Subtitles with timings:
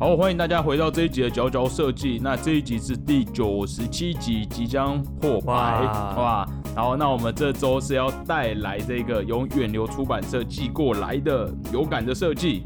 [0.00, 2.20] 好，欢迎大家回到这一集的佼佼设计。
[2.22, 6.48] 那这一集是第九十七集，即将破百好吧！
[6.76, 12.62] 然后，那我们这周是要带来这个由远流出版社寄过来的有感的设计。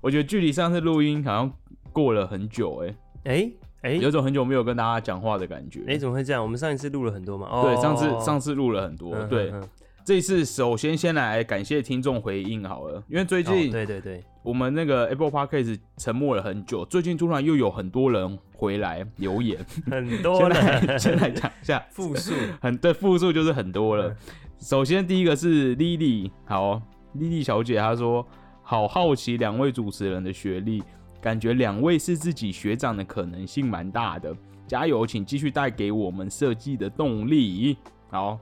[0.00, 1.52] 我觉得距离上次录音好像
[1.92, 2.94] 过了很久、哎，
[3.24, 3.52] 哎
[3.82, 5.82] 哎有种很久没有跟大家讲话的感觉。
[5.88, 6.40] 哎，怎么会这样？
[6.40, 7.48] 我们上一次录了很多嘛？
[7.50, 9.50] 哦，对，上次上次录了很多，嗯对。
[9.50, 9.68] 嗯嗯
[10.04, 24.08] 这一次首先先来感谢听众回应好了，因为最哦近对对对，我们那个 Apple Podcast 沉默了很久，最近突然又有很多人回来留言， 很多先来了， 先来讲一下，复数， 很对复数就是很多了。
[24.08, 24.16] 嗯。
[24.58, 26.80] 首先第一个是 Lily，好
[27.16, 28.26] ，Lily 小姐她说
[28.62, 30.82] 好好奇两位主持人的学历，
[31.20, 34.36] 感觉两位是自己学长的可能性蛮大的，
[34.66, 37.76] 加油，请继续带给我们设计的动力。
[38.10, 38.38] 好，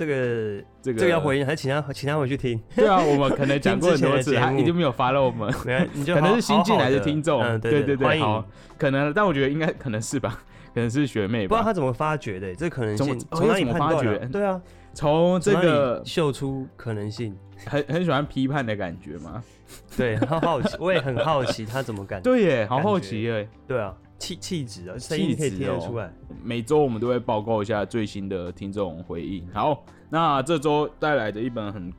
[0.00, 2.58] 这个这个这个要回应，还是请他请他回去听？
[2.74, 5.52] 对啊，我们可能讲过很多次， 他一定没有发了我们。
[5.52, 8.18] 可能是新进来的好好听众，嗯，对对对。
[8.18, 8.42] 好，
[8.78, 11.48] 可能，但我觉得应该可能是吧， 可能是学妹吧。
[11.50, 14.58] 不知道他怎么发掘的，这可能性从哪里判断发掘对啊，
[14.94, 17.36] 从这个里秀出可能性。
[17.66, 19.44] 很很喜欢批判的感觉嘛？
[19.94, 22.22] 对，很好奇，我也很好奇他怎么感。
[22.22, 23.46] 对耶，好好奇耶。
[23.68, 26.12] 对啊，气气质啊，声音可以气质哦听得出来。
[26.44, 29.44] 每周我们都会报告一下最新的听众回应。
[29.52, 31.92] 好，那这周带来的一本很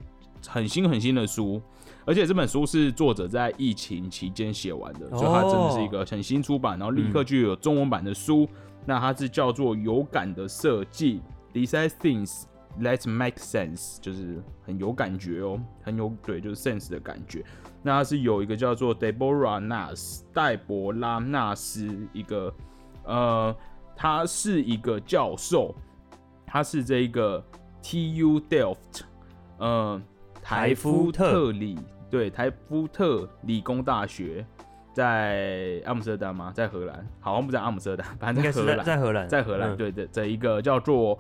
[0.48, 1.62] 很新很新的书，
[2.06, 8.48] 而且这本书是作者在疫情期间写完的，所以它真的是一个很新出版，然后立刻就有中文版的书。
[8.86, 11.22] 那它是叫做《有感的设计》
[11.54, 12.44] ，Design Things
[12.80, 17.44] That Make Sense，就是很有感觉哦，很有对，就是 sense 的感觉。
[17.84, 22.54] 那它是有一个叫做 Deborah Nas 戴博拉纳斯一个
[23.04, 23.56] 呃，
[23.96, 25.76] 他是一个教授，
[26.46, 27.44] 他是这一个
[27.82, 29.02] TU Delft，
[29.58, 30.02] 呃，
[30.42, 34.46] 台夫特里对台夫特理工大学，
[34.94, 36.52] 在阿姆斯特丹吗？
[36.54, 41.18] 在荷兰，好像不在阿姆斯特丹，反正在在荷兰，在荷兰，在荷兰，嗯对的，这一个叫做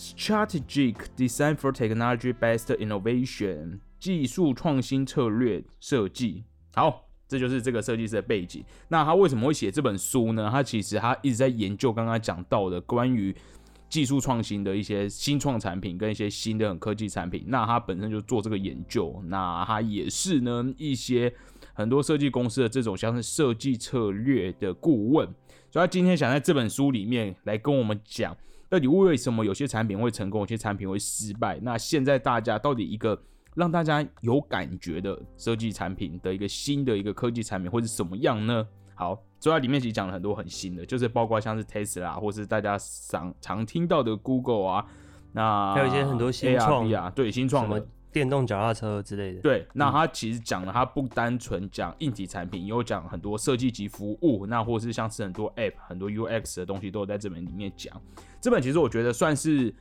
[0.00, 6.44] Strategic Design for Technology Based Innovation 技术创新策略设计。
[6.74, 8.64] 好，这就是这个设计师的背景。
[8.88, 10.48] 那他为什么会写这本书呢？
[10.50, 13.36] 他其实他一直在研究刚刚讲到的关于
[13.90, 17.44] 技术创新的一些新创产品跟一些新的科技产品。
[17.48, 21.30] 那他本身就做这个研究，那他也是呢一些
[21.74, 25.26] 很多设计公司的这种像是设计策略的顾问。
[25.70, 28.34] 所以他今天想在这本书里面来跟我们讲，
[28.70, 31.58] 到底为什么有些产品会成功，有些产品会失败。
[31.60, 33.20] 那现在大家到底一个
[33.56, 38.64] 让大家有感觉的设计产品的一个新的一个科技产品会是什么样呢？
[38.94, 44.86] 好，所以它里面其实讲了很多很新的，就是包括像是 Tesla 或是大家常常听到的 Google 啊，
[45.32, 49.40] 那还有一些很多新创啊，对新创的电动脚踏车之类的。
[49.40, 58.00] 对，那他其实讲了，他不单纯讲硬体产品，也有讲很多设计及服务，那或是像是很多 App、很多 UX 的东西都有在这本里面讲。
[58.40, 59.74] 这本其实我觉得算是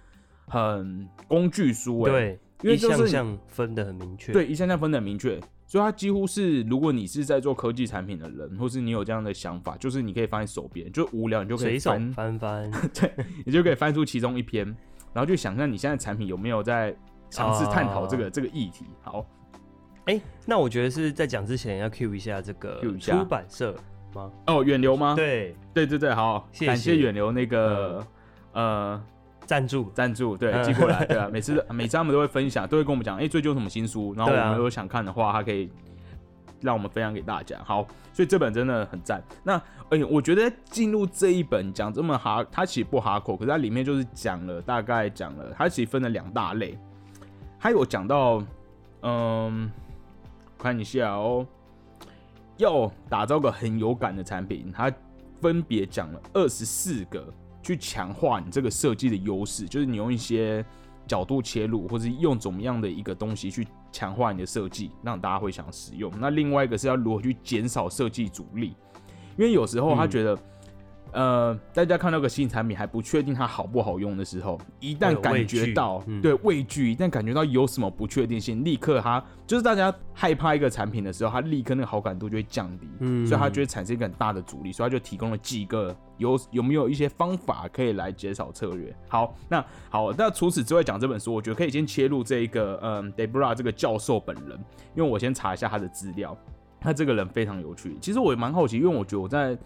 [0.48, 4.32] 很工具书、欸，，对，因为就是项项分的很明确。
[4.32, 13.14] 对，一项项分的很明确，所以它几乎是，如果你是在做科技产品的人，或是你有这样的想法，就是你可以放在手边，就无聊你就可以随手翻，翻 对，
[13.46, 14.66] 你就可以翻出其中一篇，
[15.14, 16.96] 然后就想象你现在产品有没有在
[17.30, 18.86] 尝试探讨这个、这个议题。
[19.02, 19.26] 好，
[20.06, 23.76] 哎、那我觉得是在讲之前要 cue 一下这个 cue 一下出版社
[24.14, 24.32] 吗？
[24.48, 25.14] 哦，远流吗？
[25.16, 28.06] 对，对对对，好，谢谢感谢远流那个、
[28.54, 29.02] 呃
[29.46, 29.90] 赞助。
[29.96, 35.72] 赞助，对，嗯寄过来，对啊， 每次每次他们都会分享，都会跟我们讲，哎、最近有什么新书，然后我们如果想看的话，他可以
[36.62, 37.58] 让我们分享给大家。
[37.64, 39.24] 好，所以这本真的很赞。
[39.44, 39.60] 那
[39.90, 46.78] 哎、我觉得进入这一本讲这么哈，它其实不哈口，可是它里面就是讲了大概讲了，它其实分了两大类，
[47.60, 48.42] 他有讲到，
[49.02, 49.70] 嗯，
[50.58, 51.46] 看一下哦，
[52.58, 54.90] 要打造个很有感的产品，他
[55.42, 57.32] 分别讲了二十四个
[57.62, 60.66] 去强化你这个设计的优势，就是你用一些
[61.06, 66.10] 角度切入，或是用怎么样的一个东西去强化你的设计，让大家会想使用。
[66.18, 68.76] 那另外一个是要如何去减少设计阻力，
[69.38, 70.38] 因为有时候他觉得。
[71.12, 88.96] 呃，大家看到个新产品还不确定它好不好用的时候，一旦感觉到、嗯对畏惧，一旦感觉到有什么不确定性，立刻它就是大家害怕一个产品的时候，它立刻那个好感度就会降低，嗯所以它就会产生一个很大的阻力，所以它就提供了几个有有没有一些方法可以来减少策略。
[89.08, 94.58] 好，那好，那除此之外讲这本书，我觉得可以先切入这一个嗯 Debra 这个教授本人，
[94.96, 96.38] 因为我先查一下他的资料，
[96.80, 97.98] 他这个人非常有趣。
[98.00, 99.58] 其实我也蛮好奇，因为我觉得我在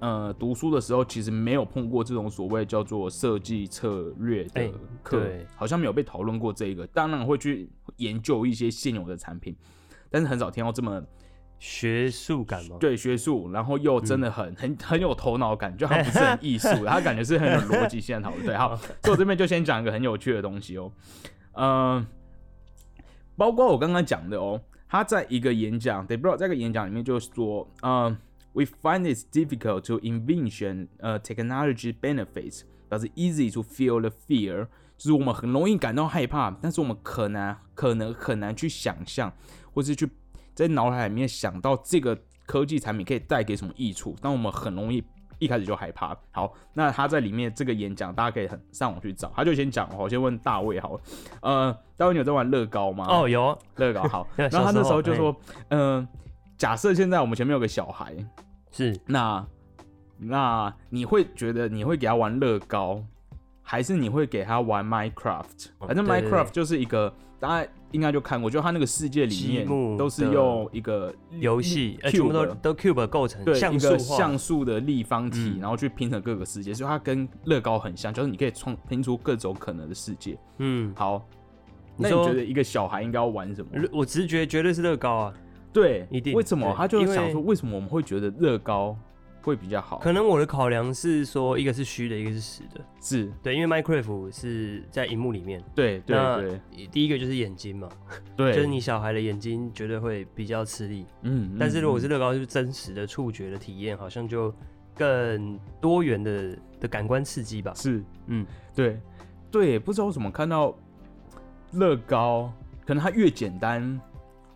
[0.00, 4.70] 呃读书的时候，其实没有碰过这种所谓叫做设计策略的哎
[5.02, 6.86] 课，对好像没有被讨论过这个。
[6.88, 9.56] 当然会去研究一些现有的产品，
[10.10, 11.02] 但是很少听到这么
[11.58, 12.76] 学术感吗？
[12.78, 18.44] 对学术，然后又真的很、很很有头脑感，就它不是很艺术，他感觉是很有逻辑性的讨论。
[18.44, 20.92] 对，好，所以我这边就先讲一个很有趣的东西哦，
[21.52, 22.06] 嗯、
[23.36, 28.14] 包括我刚刚讲的哦，他在一个演讲 e b r o 在一个演讲里面就说，嗯、
[28.62, 34.68] e find it difficult to envision uh、technology benefits, but it's easy to feel the fear。
[34.96, 39.30] 就是我们很容易感到害怕，但是我们可能可能很难去想象，
[39.74, 40.08] 或是去
[40.54, 45.04] 在脑海里面想到这个科技产品可以带给什么益处，但我们很容易
[45.38, 46.16] 一开始就害怕。
[46.30, 49.30] 好，那他在里面这个演讲，大家可以很上网去找。
[49.36, 51.00] 他就先讲，我先问大卫好了，
[51.42, 53.06] 呃，大卫你有在玩乐高吗？
[53.06, 54.26] 哦，有啊乐高好。
[54.36, 55.36] 然后他那时候就说，
[55.68, 56.08] 嗯、
[56.56, 58.16] 假设现在我们前面有个小孩，
[58.76, 59.00] 是。
[59.06, 59.46] 那
[60.18, 63.02] 那你会觉得你会给他玩乐高，
[63.62, 65.68] 还是你会给他玩 Minecraft？
[65.80, 75.60] 反正 Minecraft 就是一个大家应该就看过，就他那个世界里面都是用一个游戏，呃，全部都 cube 都 cube 构成，对像一个素像素的立方体，嗯。
[75.60, 80.38] 然后去拼成各个世界，所以它跟乐高很像，就是你可以创拼出各种可能的世界。
[80.58, 81.26] 嗯，好，
[81.96, 83.70] 那你觉得一个小孩应该要玩什么？
[83.92, 85.34] 我直觉绝对是乐高啊，
[85.80, 86.72] 对，一定为什么？
[86.74, 88.96] 他就因为想说，为什么我们会觉得乐高
[89.42, 89.98] 会比较好？
[89.98, 93.30] 可能我的考量是说，一个是虚的，一个是实的，是。
[93.42, 96.86] 对，因为 Minecraft 是在荧幕里面，对对对。
[96.86, 97.88] 第一个就是眼睛嘛，
[98.34, 104.50] 对，就是你小孩的眼睛绝对会比较吃力，嗯，嗯但是如果是嗯乐高，就是真实的触觉的体验，好像就
[104.94, 107.74] 更多元的的感官刺激吧。
[107.74, 108.02] 是。
[108.28, 108.98] 嗯，对。
[109.50, 110.74] 对，不知道为什么看到
[111.72, 112.52] 乐高，
[112.84, 113.98] 可能它越简单，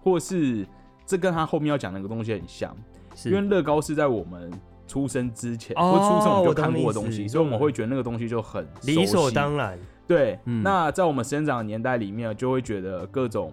[0.02, 0.66] 或是
[1.10, 2.72] 这跟他后面要讲那个东西很像，
[3.24, 4.48] 因为是乐高是在我们
[4.86, 9.76] 出生之前，哦或出生我们就看过的东西，所以我们会觉得那个东西就很理所当然。
[10.06, 10.62] 对，嗯。
[10.62, 13.52] 那在我们生长的年代里面，就会觉得各种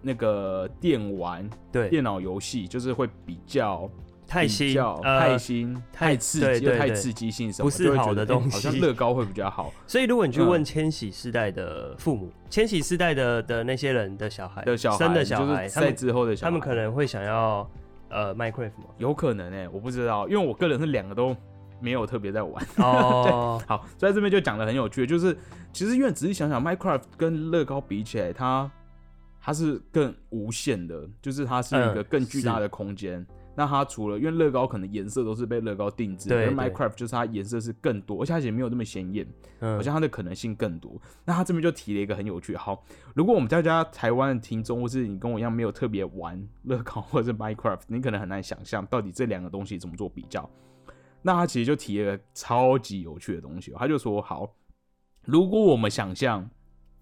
[0.00, 17.68] 那个电玩、对，电脑游戏就是会比较比太新，呃太新、太太刺激、太刺激性什么，不是觉好的东得哎好像乐高会比较好 所以如果你去嗯问千禧世代的父母，千禧世代的的那些人的小孩，的小孩，生的小孩，就是在之后的小孩，他们可能会想要
[18.08, 18.84] 呃 Minecraft 吗？
[18.98, 21.36] 有可能哎、我不知道，因为我个人是两个都
[21.80, 22.64] 没有特别在玩。
[22.78, 25.36] 哦，好，所以在这边就讲的很有趣，就是
[25.72, 28.70] 其实因为仔细想想，Minecraft 跟乐高比起来，它
[29.42, 33.26] 它是更无限的，就是它是一个嗯更巨大的空间。
[33.60, 39.26] 那它除了因为乐高可能颜色都是被乐高定制，而 Minecraft 就是它颜色是更多，而且它也没有那么显眼，
[39.58, 40.98] 嗯好像它的可能性更多。
[41.26, 42.82] 那他这边就提了一个很有趣，好，
[43.14, 50.48] 如果我们大家台湾的听众，或是你跟我一样没有特别玩 乐高或者是 Minecraft，你可能很难想象到底这两个东西怎么做比较。
[51.20, 54.54] 那他其实就提了个超级有趣的东西哦，他就说：好，
[55.26, 56.48] 如果我们想象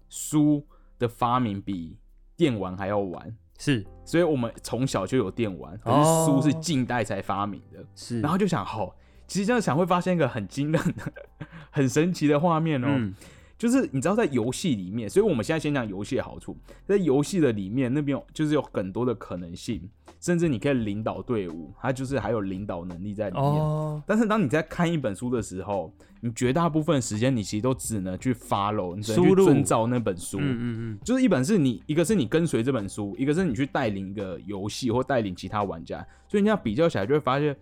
[0.09, 0.67] 书
[0.97, 1.97] 的发明比
[2.35, 3.85] 电玩还要晚，是。
[4.03, 7.85] 所以我们从小就有电玩，可是哦书是近代才发明的。
[7.93, 8.95] 是，然后就想，好，
[9.27, 11.13] 其实这样想会发现一个很惊人的、
[11.69, 12.87] 很神奇的画面哦。
[12.89, 13.13] 嗯。
[13.59, 19.87] 就是你知道在游戏里面，所以我们现在先讲游戏的好处，在游戏的里面那边有就是有很多的可能性，
[20.19, 23.43] 甚至你可以领导队伍，他就是还有领导能力在里面。
[23.45, 30.37] 哦，但是当你在看一本书的时候，你绝大部分时间你其实都只能去 follow，你只能去遵照那本书。
[30.39, 37.55] 嗯嗯嗯，就是一本是你，一个是你跟随这本书，一个是你去带领一个游戏或带领其他玩家，所以你这样比较起来就会发现，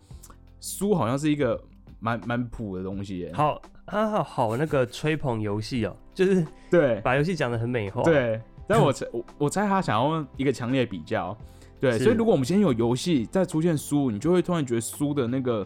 [0.59, 1.61] 书好像是一个
[1.99, 3.31] 蛮蛮普的东西耶。
[3.33, 11.37] 好啊，好好那个吹捧游戏哦，就是对把游戏讲的很美化。，对，但我猜我我猜他想要一个强烈比较，
[11.79, 15.65] 对，所以如果我们今天有游戏再出现书，你就会突然觉得书的那个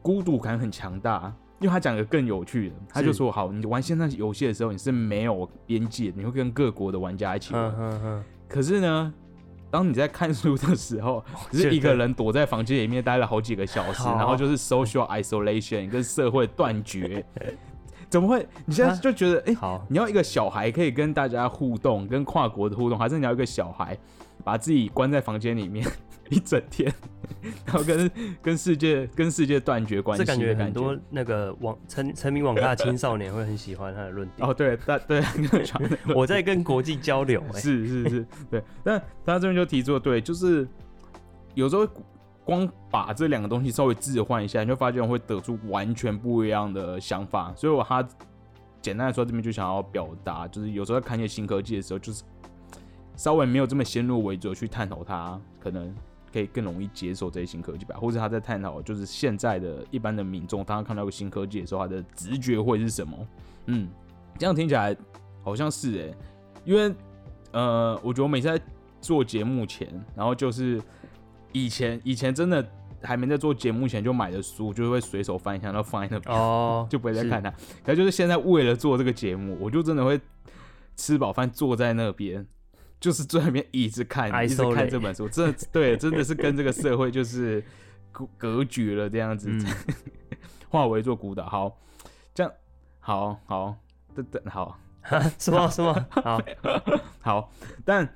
[0.00, 1.34] 孤独感很强大。
[1.60, 3.14] 因为他讲个更有趣的，他就是。
[3.14, 7.62] 说：好，你玩线上游戏的时候，你是没有边界的，你会跟各国的玩家一起玩。
[7.66, 9.14] 嗯嗯嗯，可是呢，
[9.70, 17.24] 当你在看书的时候， 只是一个人躲在房间里面待了好几个小时，然后就是 social isolation 跟社会断绝，
[18.12, 18.46] 怎么会？
[18.66, 23.96] 你现在就觉得，哎、好，你要一个小孩可以跟大家互动，跟跨国的互动，还是你要一个小孩
[24.44, 25.86] 把自己关在房间里面
[26.28, 26.92] 一整天，
[27.64, 28.10] 然后跟
[28.42, 34.44] 跟世界跟世界断绝关系这感觉很多那个网沉沉迷网咖的青少年会很喜欢他的论点。
[34.46, 35.22] 哦，对，但 对，
[36.14, 38.62] 我在跟国际交流，哎，是是是，对。
[38.84, 40.68] 但他这边就提出了，对，就是
[41.54, 41.88] 有时候
[42.44, 47.52] 光把这两个东西稍微置换一下，你就发现会得出完全不一样的想法。
[47.56, 48.06] 所以我他
[48.80, 52.24] 简单来说，这边就想要表达，就是有时候在看一些新科技的时候，就是
[53.14, 55.94] 稍微没有这么先入为主去探讨它，可能
[56.32, 57.94] 可以更容易接受这些新科技吧。
[57.96, 63.16] 或者他在探讨，就是现在的一般的民众，当他看到一个新科技的时候，他的直觉会是什么？
[63.66, 63.88] 嗯，
[64.36, 64.96] 这样听起来
[65.44, 66.14] 好像是哎、
[66.64, 66.92] 因为
[67.52, 68.60] 呃，我觉得我每次在
[69.00, 70.82] 做节目前，然后就是
[71.52, 72.66] 以前以前真的
[73.02, 77.50] 还没在做节目前就买的书，就会随手翻一下，然后放在那边，哦， 就不会再看它。
[77.84, 80.20] 可是就是现在为了做这个节目，我就真的会
[80.96, 82.46] 吃饱饭坐在那边，
[83.00, 87.62] 就是坐在那边一直看，一直看这本书，真的对，真的是跟这个社会就是
[88.10, 89.66] 隔隔绝了这样子，嗯。
[90.68, 91.44] 化为做孤岛。
[91.46, 91.78] 好，
[92.34, 92.50] 这样
[92.98, 93.76] 好好
[94.14, 94.78] 等等好。
[95.38, 95.92] 什么 什么？
[96.12, 96.40] 好，
[97.20, 97.52] 好，
[97.84, 98.08] 但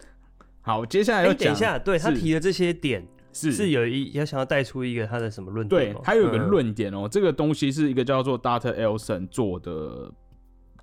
[0.62, 6.00] 好，接下来哎、要讲，等一下，对他提的这些点是是有一要想要带出一个他的什么论点吗？
[6.00, 10.11] 对他有一个嗯，论点哦，这个东西是一个叫做 Data Elson 做的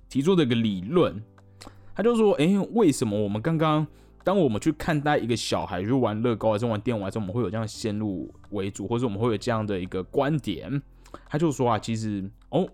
[0.08, 1.20] 提出的一个理论，
[1.96, 3.84] 他就说，哎、为什么我们刚刚
[4.22, 10.80] 当我们去看待一个小孩去玩乐高还是玩电玩的时候，我们会有这样先入为主，或者我们会有这样的一个观点？
[11.28, 12.68] 他就说啊，其实哦，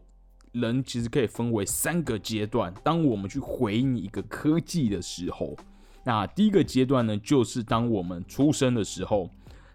[0.53, 2.75] 人其实可以分为三个阶段。
[2.85, 5.57] 当我们去回应一个科技的时候，
[6.05, 9.31] 那第一个阶段呢，就是当我们出生的时候。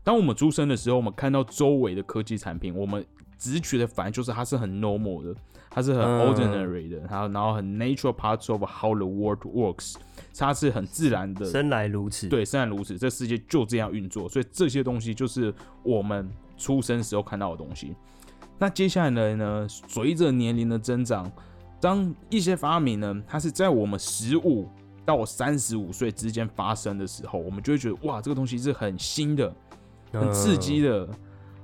[0.05, 3.03] 当我们出生的时候，我们看到周围的科技产品，我们
[3.39, 5.35] 直觉的反应就是它是很 normal 的，
[5.71, 9.95] 它是很嗯 ordinary 的，然后然后很 natural parts of how the world works，
[10.37, 17.95] 它是很自然的，生来如此，，对，生来如此，这世界就这样运作，所以这些东西就是我们出生时候看到的东西。
[18.59, 19.67] 那接下来呢？
[19.67, 21.29] 随着年龄的增长，
[21.81, 24.69] 当一些发明呢，它是在我们十五
[25.03, 29.53] 到三十五岁之间发生的时候，我们就会觉得哇，这个东西是很新的、
[30.19, 31.07] 很刺激的，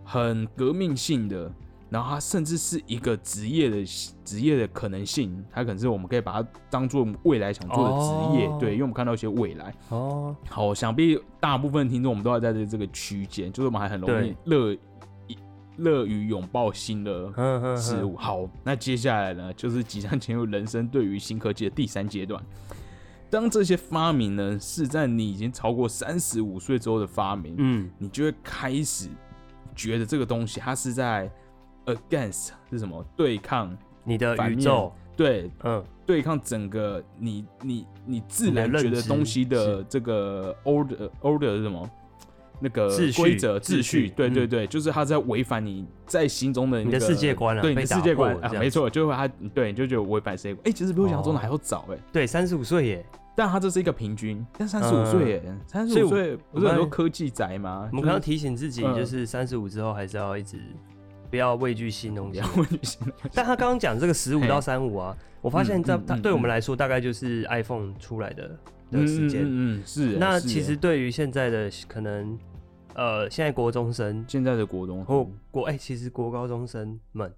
[0.03, 1.51] 很革命性的，
[1.89, 3.85] 然后它甚至是一个职业的
[4.23, 9.73] 职业的可能性，它可能是我们可以把它当做未来想做的职业，哦对，因为我们看到一些未来。
[9.89, 14.77] 哦，好，想必大部分听众我们都要在这这个区间，就是我们还很容易乐
[15.77, 17.31] 乐于拥抱新的
[17.77, 18.15] 事物。
[18.15, 22.41] 好，那接下来呢，就是即将进入人生对于新科技的第三阶段。
[23.31, 29.07] 当这些发明呢是在你已经超过三十五岁之后的发明，嗯，你就会开始
[29.73, 31.31] 觉得这个东西它是在
[31.85, 33.03] against 是什么？
[33.15, 41.89] 对抗你的宇宙，对嗯，对抗整个你你你自然觉得东西的是这个 order order 是什么？
[42.63, 43.81] 那个规则秩秩序。
[43.81, 50.67] 序，对对嗯对，就是他在违反你在心中的那你的世界观啊对你的世界观没错，就是他对你就觉得违反世界观。
[50.67, 55.05] 哎，其实比我想象中的哦还要早哎，对，三十五岁耶，但他这是一个平均，但三十五嗯。
[55.05, 57.87] 岁耶，三十五岁不是很多科技宅吗？
[57.91, 58.95] 我们刚刚提醒自己，嗯。
[58.95, 60.57] 就是三十五之后还是要一直
[61.29, 62.41] 不要畏惧新东西。
[63.33, 68.59] 但他刚刚讲这个十五到三五啊，我发现这嗯嗯嗯他对我们嗯来说大概就是 iPhone 出来的
[68.91, 69.43] 的时间。
[69.45, 72.37] 嗯是那其实对于现在的可能，
[72.95, 77.33] 呃，现在国中生现在的国中或国哎、其实国高中生们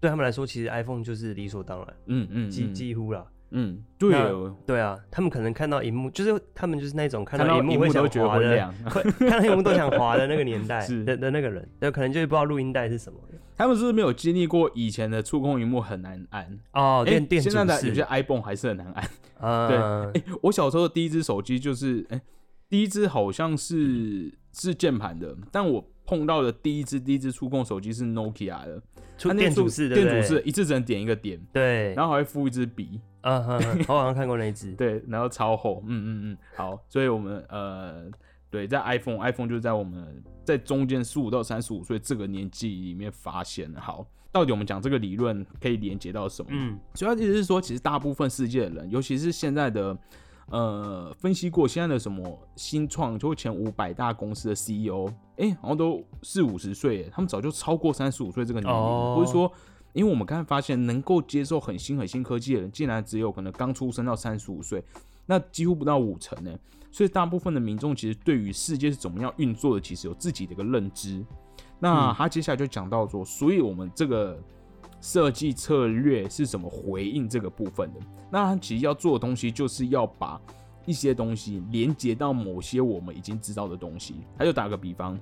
[0.00, 3.26] 对他们来说，其实 iPhone 就是理所当然，嗯嗯几嗯几乎啦。
[3.56, 8.74] 嗯对哦，对啊，他们可能看到荧幕，就是他们就是那种看看到荧幕都觉得滑的。
[9.18, 13.18] 看到荧幕都想滑的那个年代 是的的那个人，对，可能就是不知道录音带是什么
[13.56, 16.58] 他们是不是没有经历过以前的触控荧幕很难按？
[16.72, 19.08] 哦，哎电电现在的有些，iPhone 还是很难按。
[19.38, 22.20] 呃， 哎、我小时候的第一只手机就是，哎、
[22.68, 28.82] 第一只好像是是键盘的，但我碰到的第一只第一只触控手机是 Nokia 的，
[29.34, 38.10] 电阻式的，电阻式，一次只能点一个点，对，然后还会附一支笔，嗯哼哼，我 好像看过那一只，对，然后超厚，嗯嗯嗯，好，所以我们呃，
[38.50, 43.80] 对，在 iPhone，iPhone 就是在我们在中间十五到三十五岁这个年纪里面发现的。
[43.80, 46.48] 好，到底我们讲这个理论可以连接到什么？
[46.52, 49.96] 嗯，主要意思是说，其实大部分世界的人，尤其是现在的
[50.50, 59.50] 呃分析过现在的什么新创，就前五百大公司的 CEO，哎、好像都四五十岁，他们早就超过三十五岁这个年龄不，哦或者说。
[59.94, 64.82] 因为我们刚才发现，能够接受很新很新科技的人，竟然只有可能刚出生到三十五岁，
[65.24, 66.50] 那几乎不到五成呢。
[66.90, 71.24] 所以大部分的民众其实对于世界是怎么样运作的，其实有自己的一个认知。
[71.78, 74.36] 那嗯他接下来就讲到说，所以我们这个
[75.04, 78.00] 设计策略是怎么回应这个部分的？
[78.30, 80.40] 那他其实要做的东西，就是要把
[80.86, 84.22] 一些东西连接到某些我们已经知道的东西。
[84.38, 85.20] 他就打个比方，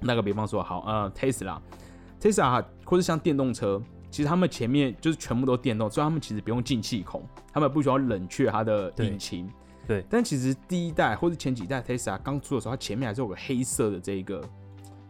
[0.00, 9.48] 那个比方说，好，呃，Tesla，Tesla 或者像电动车，其实他们前面就是全部都电动，所以他们其实不用进气孔，他们不需要冷却它的引擎。
[9.86, 14.42] 对但其实第一代或者前几代 Tesla 刚出的时候，它前面还是有个黑色的这一个，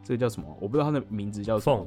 [0.04, 0.47] 这个叫什么？
[0.61, 1.87] 我不知道它的名字叫什么缝，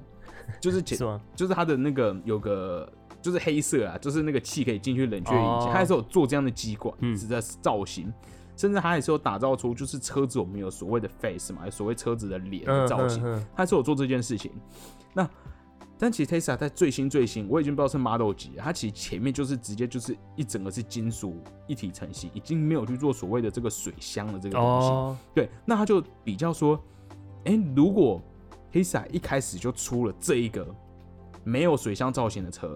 [0.59, 1.21] 就是前是吗？
[1.35, 8.11] 就是它的那个有个就是黑色啊，就是那个气可以进去冷却引擎，哦它还是有做这样的机关，嗯是在造型，
[8.55, 14.51] 甚至它还是有打造出就是车子我们有所谓的 face 嘛，有所谓车子的脸的嗯造型，它是有做这件事情。
[15.13, 15.27] 那
[15.97, 24.87] 但其实 Tesla 在最新最新，我已经不知道是 Model 几了，它其实前面就是直接就是一整个是金属一体成型，已经没有去做所谓的这个水箱的这个东西。
[24.89, 26.77] 哦，对，那它就比较说，
[27.45, 28.21] 哎、如果
[28.83, 30.67] Tesla 一开始就出了这一个
[31.45, 32.73] 没有水箱造型的车，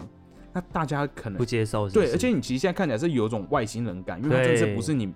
[0.52, 5.12] 那大家可能不接受是不对，而且你其实现在看起来是有一种外星人感，因为它真的是不是你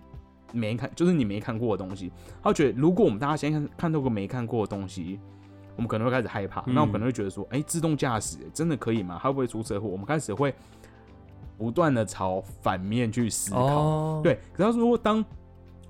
[0.53, 2.13] 没看，就是你没看过的东西。
[2.43, 5.19] 他觉得如果我们大家先看看到个没看过的东西，
[5.75, 9.19] 我们可能会开始害怕，嗯那我可能会觉得说，哎、自动驾驶真的可以吗？
[9.23, 9.89] 它会不会出车祸？
[9.89, 10.55] 我们开始会
[11.57, 13.59] 不断的朝反面去思考。
[13.59, 15.25] 哦，对，可是如果，当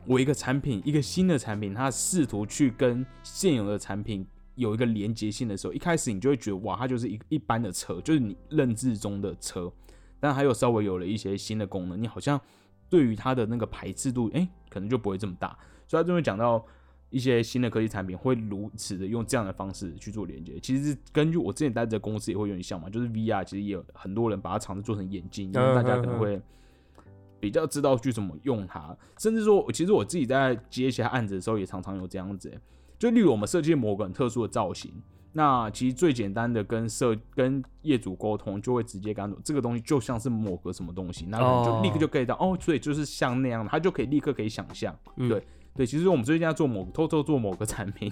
[0.07, 9.73] 我一个产品，一个新的产品，它试图去跟现有的产品有一个连接性的时候，一开始你就会觉得，哇，它就是一一般的车，就是你认知中的车，
[10.21, 12.41] 但还有稍微有了一些新的功能，你好像
[12.89, 15.59] 对于它的那个排斥度，哎、可能就不会这么大。
[15.87, 16.65] 所以他就会讲到
[17.11, 26.41] 一些新的科技产品会如此的用这样的方式去做连接，其实根据我之前待的公司也会有点像嘛，就是 VR 其实也有很多人把它尝试做成眼镜，因为大家可能会
[27.39, 32.51] 比较知道去怎么用它，甚至说，其实我自己在接一些案子的时候，也常常有这样子，
[33.05, 34.91] 就例如我们设计某个很特殊的造型。
[35.37, 48.11] 那其实最简单的跟设跟业主沟通，就会直接跟他说这个东西就像是某个什么东西，那就立刻就可以到哦所以就是像那样，他就可以立刻可以想象，嗯对对，其实我们最近在做某偷偷做某个产品，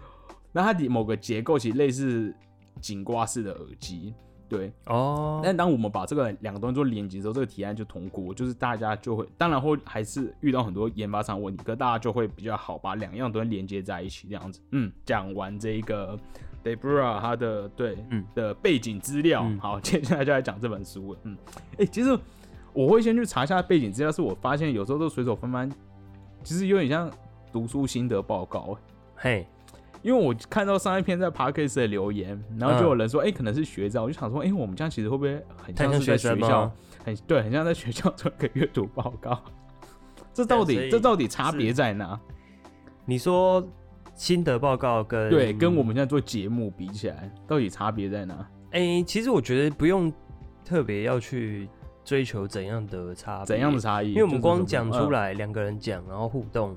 [0.52, 2.34] 那它的某个结构其实类似
[2.80, 4.14] 颈挂式的耳机，
[4.50, 4.72] 对。
[4.86, 14.60] 哦，但当我们把这个两个东西做连接之后，这个提案就通过，就是大家就会，当然会还是遇到很多研发上的问题，可大家就会比较好把两样东西连接在一起，这样子。
[14.72, 16.18] 嗯，讲完这一个
[16.64, 21.20] d e b r a 他的对嗯的背景资料，嗯好，接下来就来讲这本书了。
[21.22, 21.36] 嗯，
[21.78, 22.18] 哎、其实
[22.72, 25.70] 我会先去查一下背景资料，是我发现有时候都随手翻翻，
[26.42, 27.10] 其实有点像
[27.52, 28.76] 读书心得报告。
[29.14, 29.46] 嘿，
[30.02, 36.72] 因为我看到上一篇在 Parkes 的留言，然后就嗯有人说，哎、可能是学长，我就想说，哎、我们这样其实会不会很像像是在学校吗，
[37.04, 39.38] 很对，很像在学校做一个阅读报告？
[40.32, 42.18] 这到底这到底差别在哪？
[43.04, 43.66] 你说
[44.14, 48.48] 心得报告跟对，跟我们现在做节目比起来，到底差别在哪？
[48.70, 50.12] 哎、其实我觉得不用
[50.64, 51.68] 特别要去
[52.04, 54.10] 追求怎样的差，怎样的差异？
[54.12, 56.76] 因为我们光讲出、来，两个人讲，然后互动嗯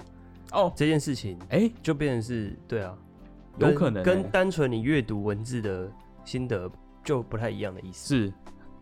[0.64, 3.13] 哦，这件事情，哎、就变成是对啊，跟
[3.58, 5.90] 有可能、欸、跟单纯你阅读文字的
[6.26, 6.70] 心得
[7.04, 8.16] 就不太一样的意思。
[8.26, 8.34] 是，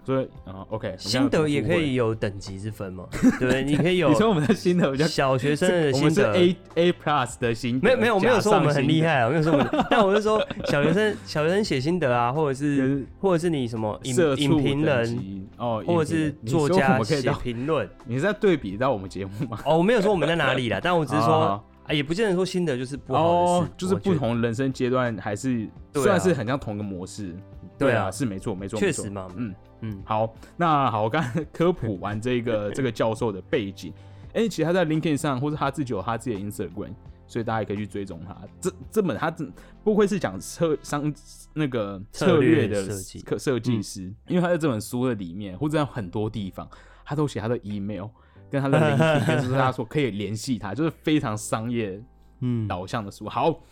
[0.04, 2.16] 所以啊，OK，心得也可以有。
[2.16, 3.64] 等级之分嘛， 对不对？
[3.66, 17.88] 你可以有你说我们的心得比较，小学生的我们是心得，A A plus 的心得，没有没有，我没有说我们很厉害啊，我没有说我们， 但我是说小学生小学生写心得啊，或者就是是或者是你什么影影评人，哦，或者是作家写评论。
[18.06, 19.60] 你是在对比到我们节目吗？
[19.66, 27.36] 哦，我没有说我们在哪里啦，但我只是说哦啊，也不见得说新的就是不好就是不同人生阶段还是对啊虽然是很像同一个模式，
[27.77, 33.93] 对啊是没错没错，没错确实嘛，嗯，嗯，好，那好，我刚才 科普完这个这个教授的背景，
[34.34, 36.93] 哎、其实他在 LinkedIn 上，或者他自己有他自己的 Instagram，
[37.27, 38.38] 所以大家也可以去追踪他。
[38.62, 39.51] 这这本他真
[39.84, 41.13] 不愧是讲策商
[41.54, 46.69] 那个策略的设计设设计师，因为他在这本书的里面，或者在很多地方，
[47.04, 48.06] 他都写他的 email
[48.52, 52.04] 跟他的 LinkedIn，跟就是他说可以联系他，就是非常商业
[52.42, 53.30] 嗯，导向的书。
[53.30, 53.64] 好，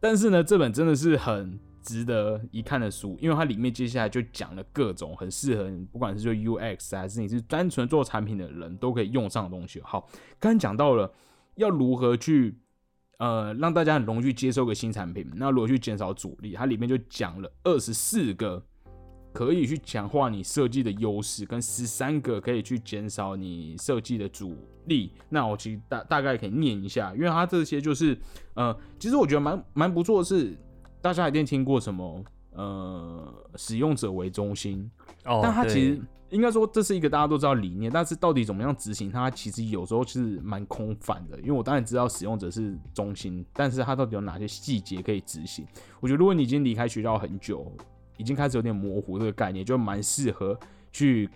[0.00, 9.80] 但是呢，这本真的是很值得一看的书，因为它里面接下来就讲了各种很适合你，不管是做 UX 还是你是单纯做产品的人都可以用上的东西。
[9.82, 10.00] 好，
[10.40, 11.10] 刚刚讲到了
[11.54, 12.58] 要如何去
[13.18, 18.64] 呃让大家很容易去接受个新产品，那如何去减少阻力，它里面就讲了二十四个。
[19.36, 25.12] 可以去强化你设计的优势，跟十三个可以去减少你设计的阻力。
[25.28, 28.18] 那我其实大大概可以念一下，因为它这些就是
[28.54, 30.56] 呃，其实我觉得蛮蛮不错的是，
[31.02, 34.90] 大家一定听过什么呃使用者为中心，
[35.26, 41.38] 哦，但它其实应该说这是一个大家都知道理念，但是到底怎么样执行它，其实有时候是蛮空泛的。
[41.40, 45.66] 因为我当然知道使用者是中心，但是它到底有哪些细节可以执行？
[46.00, 47.70] 我觉得如果你已经离开学校很久，
[48.16, 50.58] 已经开始有点模糊这个概念，就蛮适合
[50.92, 51.28] 去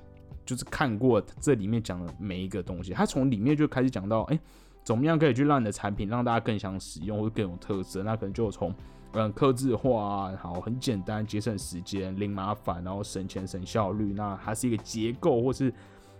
[0.44, 2.92] 就是看过这里面讲的每一个东西。
[2.92, 4.38] 它从里面就开始讲到，哎、
[4.82, 8.02] 怎么样可以去让你的产品让大家更想使用，或者更有特色？
[8.02, 8.74] 那可能就从
[9.12, 14.12] 嗯，克制化啊，好，很简单，节省时间，零麻烦，然后省钱省效率。
[14.12, 15.74] 那它是一个结构，或是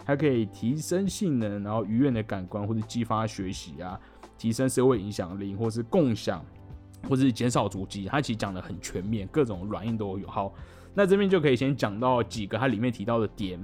[0.04, 3.98] 它可以提升性能，然后愉悦的感官，或是激发学习啊，
[4.36, 6.44] 提升社会影响力，或是共享，
[7.08, 8.06] 或是减少足迹。
[8.10, 10.26] 它其实讲的很全面，各种软硬都有。
[10.28, 10.52] 好，
[10.94, 13.60] 那这边就可以先讲到几个它里面提到的点。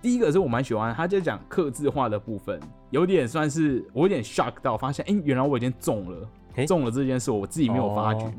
[0.00, 6.28] 第一个是我蛮喜欢，他就讲刻字化的部分，有点算是我有点 shock 到，发现哎、诶原来我已经中了，
[6.66, 8.24] 中了这件事，我自己没有发觉。
[8.24, 8.32] 哦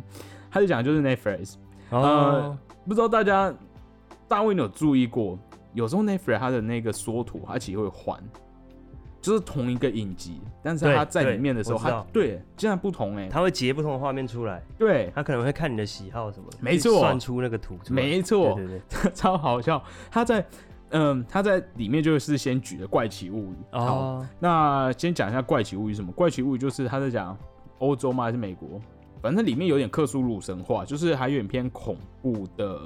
[0.52, 1.54] 他就讲就是 Netflix，
[1.92, 3.54] 哦，不知道大家
[4.28, 5.38] 大卫你有注意过，
[5.76, 8.20] 有时候 Netflix 它的那个缩图它其实会换，
[9.22, 17.00] 就是同一个影集，但是对它在里面的时候，他对竟然不同哎、他会截不同的画面出来，对，他可能会看你的喜好什么的，没错。
[17.00, 17.78] 算出那个图。
[17.90, 19.84] 没错，对对对， 超好笑。
[20.10, 20.46] 他在
[20.92, 27.38] 嗯，他在里面就是先举的《怪奇物语》好，哦，那先讲一下《怪奇物语》什么，《怪奇物语》就是他在讲
[27.78, 28.24] 欧洲吗？
[28.24, 28.82] 还是美国？
[29.22, 32.80] 反正里面有点克苏鲁神话，就是还有点偏恐怖的、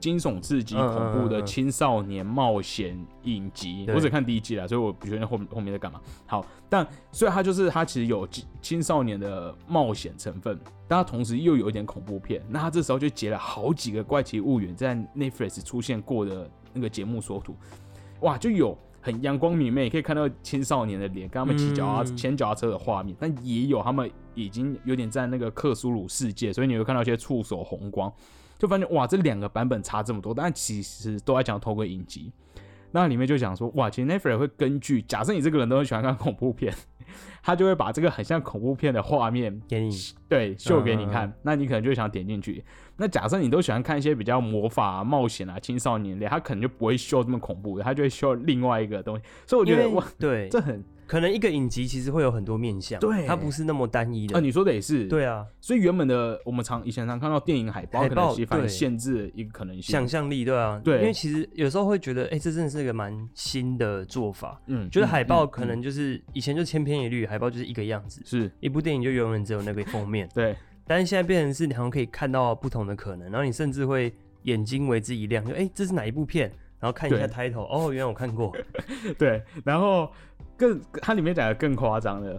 [0.00, 3.84] 惊悚刺激、恐怖的青少年冒险影集。
[3.86, 6.00] 对我只看第一季啦，所以我不确定后后面在干嘛。
[6.26, 10.58] 好，但所以它就是它其实有青青少年的冒险成分，
[10.88, 12.42] 但它同时又有一点恐怖片。
[12.48, 17.54] 那它这时候就截了好几个怪奇物语在 Netflix 出现过的那个节目缩图，
[18.20, 28.12] 哇，就有很阳光明媚，可以看到青少年的脸，跟他们骑脚踏嗯牵脚踏车的画面，但也有他们已经有点在那个克苏鲁世界，所以你会看到一些触手红光，
[28.60, 32.30] 就发现哇，这两个版本差这么多，但其实都在讲同个影集。
[32.92, 36.74] 那里面就讲说，哇，其实 Netflix 会根据假设你这个人都很喜欢看恐怖片，
[37.42, 39.90] 他就会把这个很像恐怖片的画面给你
[40.28, 42.62] 对秀给你看，嗯那你可能就想点进去。
[42.96, 49.22] 那假设你都喜欢看一些比较魔法、啊、冒险啊、青少年类，他可能就不会秀这么恐怖的，他就会秀另外一个东西。
[49.46, 54.40] 所以我觉得哇，对，这很可能一个影集其实会有很多面向，对它不是那么单一的啊，的。
[54.40, 55.08] 你说的也是，。
[55.08, 60.06] 对啊，所以原本的我们常以前常看到电影海报，海报对限制一个可能性想。
[60.06, 64.62] 象力，对啊，对因为其实有时候会觉得，哎、这真的是一个蛮新的做法。
[64.68, 70.28] 嗯，觉得嗯海报可能就是以前就千篇一律，海报就是一个样子，是一部电影就永远只有那个封面。
[70.32, 70.54] 对，
[70.86, 76.52] 但是现在变成是你好像可以看到不同的可能，然后你甚至会眼睛为之一亮，就哎、这是哪一部片？
[76.78, 78.56] 然后看一下对 title，哦，原来我看过。
[79.18, 80.10] 对，然后
[80.60, 82.38] 更它里面讲的更夸张了，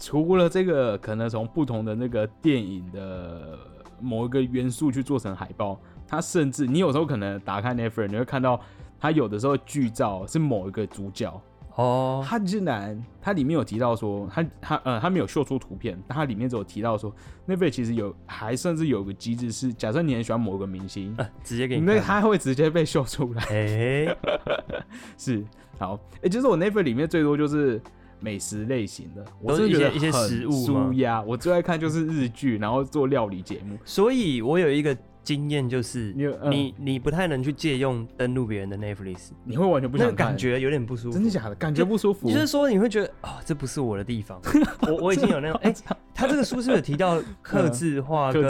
[0.00, 3.56] 除了这个可能从不同的那个电影的
[4.00, 8.60] 某一个元素去做成海报，它甚至你有时候可能打开 Netflix，你会看到
[8.98, 11.40] 它有的时候剧照是某一个主角，
[11.76, 17.14] 哦，它竟然它里面有提到说，它它呃它没有秀出图片，但它里面只有提到说
[17.46, 22.02] ，Netflix 其实有还甚至有个机制是，假设你很喜欢某个明星，呃直接给你那看。
[22.02, 23.42] 他会直接被秀出来。
[23.50, 24.16] 哎、
[25.16, 25.44] 是，
[25.80, 27.80] 好，哎、就是我 Netflix 里面最多就是
[28.20, 31.22] 美食类型的，我都是觉得一些一些食物吗舒压。
[31.22, 33.78] 我最爱看就是日剧，然后做料理节目。
[33.82, 41.12] 所以我有一个经验，就是你嗯你你不太能去借用登录别人的 Netflix，你会完全不想看那个感，觉有点不舒服。
[41.14, 41.54] 真的假的？
[41.54, 42.28] 感觉不舒服。
[42.30, 44.38] 就是说你会觉得啊、这不是我的地方。
[44.86, 45.74] 我我已经有那种 哎、
[46.14, 48.42] 他这个书是不是有提到克制化跟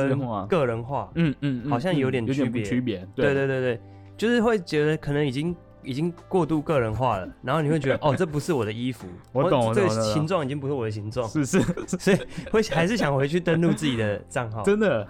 [0.49, 1.13] 个人化？
[1.15, 3.09] 嗯嗯嗯，好像有点嗯有点区别区别。
[3.15, 3.81] 对对对对，
[4.17, 11.61] 就是会觉得可能已经已经过度个人化了， 然后你会觉得哦，这不是我的衣服， 我懂我这个形状已经不是我的形状，是是
[11.99, 12.19] 所以
[12.51, 14.63] 会还是想回去登录自己的账号。
[14.63, 15.07] 真的。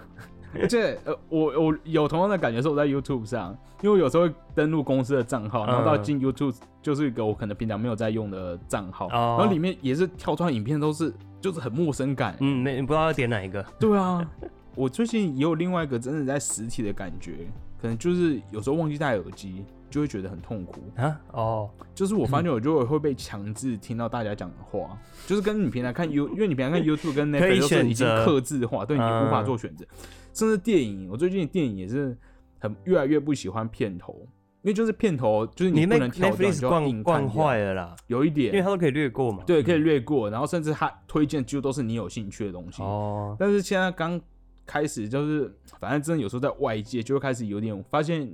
[0.59, 12.35] 而且呃，我我有同样的感觉，是我在 YouTube 上，因为我有时候会登录公司的账号，然后到嗯进 YouTube 就是一个我可能平常没有在用的账号，哦然后里面也是跳出来影片都是就是很陌生感。
[12.41, 13.63] 嗯，没你不知道要点哪一个。
[13.79, 14.29] 对啊，
[14.75, 17.47] 我最近也有另外一个真的在实体的感觉，
[17.81, 20.81] 可能就是有时候忘记戴耳机，就会觉得很痛苦。
[20.95, 29.85] 啊，哦，就是我发现我就会被强制听到大家讲的话，就是跟你平常看 You，因为你平常看 YouTube 跟 Netflix 已经克制化，对你嗯无法做选择。
[30.33, 32.17] 甚至电影，我最近的电影也是
[32.57, 34.15] 很越来越不喜欢片头，
[34.61, 38.45] 因为就是片头就是你那不能跳段，Netflix 就硬看掉坏了啦，有一点。
[38.47, 39.43] 因为点它都可以略过嘛。
[39.45, 42.81] 对，可以略过，然后甚至他推荐几乎都是你有兴趣的东西。
[42.81, 44.19] 哦，但是现在刚
[44.65, 48.31] 开始，就是反正真的有时候在外界就会开始有点发现，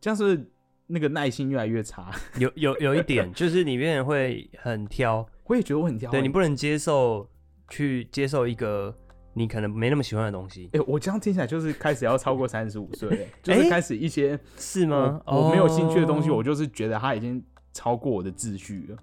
[0.00, 0.44] 像是
[0.92, 2.10] 那个耐心越来越差。
[2.38, 7.28] 有有有一点就是里面会很挑， 我也觉得我很挑、欸，对你不能接受
[7.68, 8.94] 去接受一个
[9.34, 15.20] 你可能没那么喜欢的东西，哎、我这样听起来就是开始要超过三十五岁了， 就是哎开始一些是吗？
[15.26, 18.96] 我我没有兴趣的东西，哦我就是觉得它已经超过我的秩序了。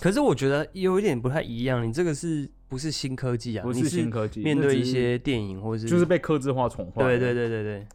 [0.00, 3.62] 可是我觉得有一点不太一样，你这个是不是新科技啊？
[3.62, 7.04] 不是新科技，面对一些电影或是就是被科技化宠坏。
[7.04, 7.86] 对对，对对对，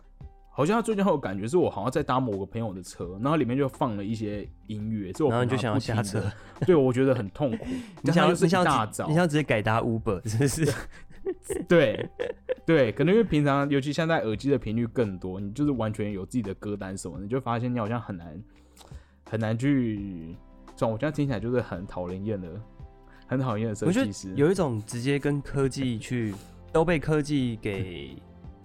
[0.58, 6.20] 好像最近还有感觉是我好像在搭某个朋友的车，然后里面就放了一些音乐，然后你就想要下车，
[6.66, 7.64] 对我觉得很痛苦。
[8.02, 10.74] 你想要是大早你想要直接改搭 Uber，真的是
[11.68, 12.10] 对
[12.66, 18.44] 对，可能因为平常尤其现在耳机的频率更多，你就是完全有自己的歌单什么的，你就发现你好像很难
[19.30, 20.36] 很难去。
[20.76, 22.50] 算，我现在听起来就是很讨人厌的，
[23.28, 24.34] 很讨厌的设计师。
[24.36, 26.34] 有一种直接跟科技去
[26.72, 28.16] 都被科技给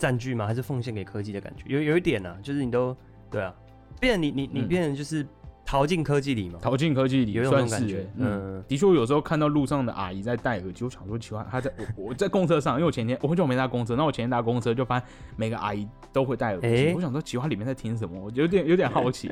[0.02, 0.44] 占据吗？
[0.48, 1.62] 还是奉献给科技的感觉？
[1.68, 2.96] 有有一点啊，就是你都
[3.30, 3.54] 对啊，
[4.00, 4.66] 变你你你嗯。
[4.68, 5.24] 变成就是
[5.64, 8.64] 逃进科技里嘛，逃进科技里有一种感觉欸，嗯，嗯。
[8.66, 19.30] 的确我有时候看到路上的阿姨在戴耳机，我想说奇怪，她在我我在公车上，因为我前天我很久没搭公车，那我前天搭公车就发现每个阿姨都会戴耳机，欸我想说奇怪，她里面在听什么，我有点有点 好奇，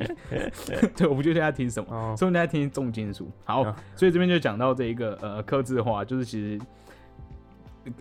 [0.95, 3.29] 对，我不确定在听什么，哦，说不定在听重金属。
[3.43, 6.80] 好，啊所以这边就讲到这一个呃科字化，就是其实呃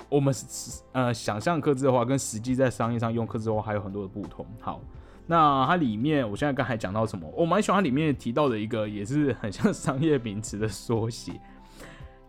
[0.08, 4.44] 我们是呃想象刻字化跟实际在商业上用刻字化还有很多的不同。
[4.60, 4.80] 好，
[5.26, 7.26] 那它里面我现在刚才讲到什么？
[7.34, 11.32] 我蛮喜欢它里面提到的一个也是很像商业名词的缩写，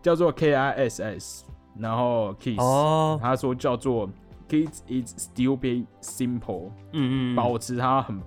[0.00, 1.42] 叫做 KISS，
[1.76, 4.08] 然后 Kiss，、哦，他说叫做
[4.48, 8.22] Kiss is still be simple，嗯嗯，保持它很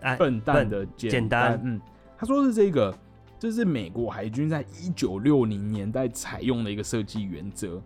[0.00, 1.80] 哎笨蛋的简简单嗯，
[2.16, 2.94] 他说是这个，
[3.38, 7.82] 这是美国海军在一九六零年代采用的一个设计原则。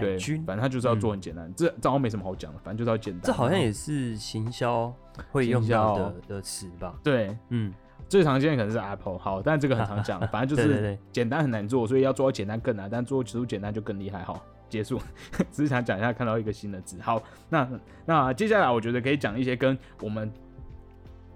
[0.00, 3.22] 对，海军，反正他就是要做很简单，这这好像没什么好讲的，反正就是要简单。
[3.22, 4.92] 这好像也是行销
[5.30, 6.94] 会用到的的词吧？
[7.02, 7.72] 对，嗯，
[8.08, 14.22] 最常见的可能是 Apple，好，但这个很常讲， 反正就是简单很难做，所以要做到简单更难，但做出简单就更厉害。
[14.22, 15.00] 好，结束，
[15.50, 16.98] 只是想讲一下看到一个新的字。
[17.00, 17.68] 好，那
[18.04, 20.30] 那接下来我觉得可以讲一些跟我们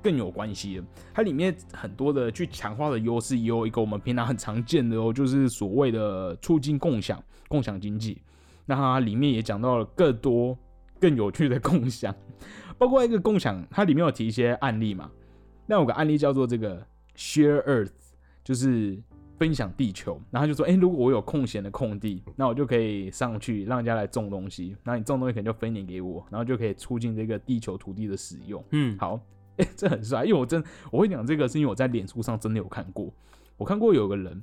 [0.02, 0.84] 更有关系的，
[1.14, 8.20] 它里面很多的去强化的优势，也有一个我们平常很常见的哦，就是所谓的促进共享、共享经济。
[8.72, 10.56] 那它里面也讲到了更多
[10.98, 12.14] 更有趣的共享，
[12.78, 15.10] 包括一个共享，它里面有提一些案例嘛。
[15.66, 16.82] 那有个案例叫做这个
[17.14, 17.90] Share Earth，
[18.42, 18.98] 就是
[19.38, 20.18] 分享地球。
[20.30, 28.64] 然后就说，哎、如果我有空闲的空地，那我就可以上去让人家来种东西，那你种东西可能就分点给我，然后就可以促进这个地球土地的使用。
[28.70, 29.20] 嗯，好，
[29.58, 33.12] 哎、这很帅，因为我真我会讲这个，是因为我在脸书上真的有看过，
[33.58, 34.42] 我看过有个人，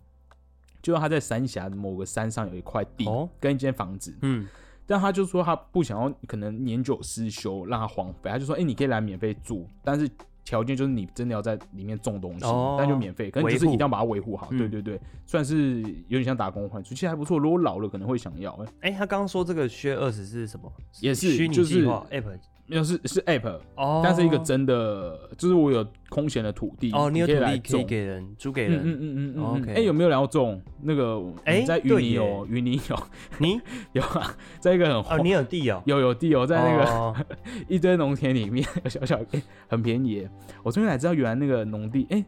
[0.82, 3.30] 就是他在三峡的某个山上有一块地、哦。
[3.40, 4.48] 跟一间房子，嗯，
[4.86, 10.10] 但他就说他不想要，可能年久失修让它荒废，他就说，哎、你可以来免费住，但是
[10.44, 12.76] 条件就是你真的要在里面种东西，哦。
[12.80, 13.74] 但就免费，可能就是维护。
[13.74, 14.48] 一定要把它维护好。
[14.52, 14.58] 嗯。
[14.58, 17.38] 对对对，算是有点像打工换宿，其实还不错。
[17.38, 20.72] 如果老了可能会想要，哎、哎，他刚刚说这个薛二十是什么？
[21.02, 22.40] 也是虚拟就是计划 app 没
[22.70, 27.86] 有是是 app，、哦，但是一个真的，就是我有空闲的土地，哦，你有可土地可以以来种。
[27.86, 29.74] 给人租给嗯人，嗯嗯嗯嗯，OK。
[29.74, 30.62] 哎、有没有人要种？
[30.82, 31.20] 那个？
[31.46, 32.52] 哎在云对林有，耶。
[32.52, 33.00] 云林有。
[33.40, 33.60] 你？
[33.94, 37.16] 有啊，在一个很哦，荒你有地哦，有有地哦，在那个、哦。
[37.68, 40.30] 一堆农田里面， 小小、欸、很便宜耶。
[40.62, 42.24] 我这边才知道，原来那个农地，哎、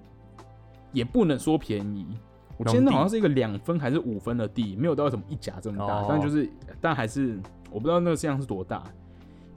[0.92, 2.08] 也不能说便宜。
[2.58, 2.92] 我记得农地。
[2.92, 6.06] 那好像是一个两分还是五分的地，没有到什么一甲这么大，哦。
[6.10, 6.50] 但就是，
[6.82, 8.84] 但还是我不知道那个量是多大。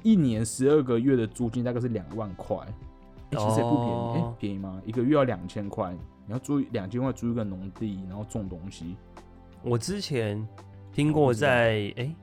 [0.05, 2.75] 一年十二个月的租金大概是两万块、欸
[3.37, 4.81] 其实也不便宜，哎、哦便宜吗？
[4.87, 5.93] 一个月要两千块，
[6.25, 8.95] 你要租两千块租一个农地，然后种东西，
[9.65, 10.47] 我之前
[10.93, 12.15] 听过在哎、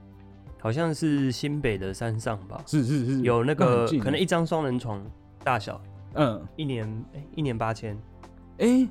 [0.57, 5.05] 好像是新北的山上吧，是是是，有那个可能一张双人床
[5.43, 5.81] 大小，
[6.13, 7.97] 嗯，一年哎、一年八千，
[8.59, 8.87] 哎、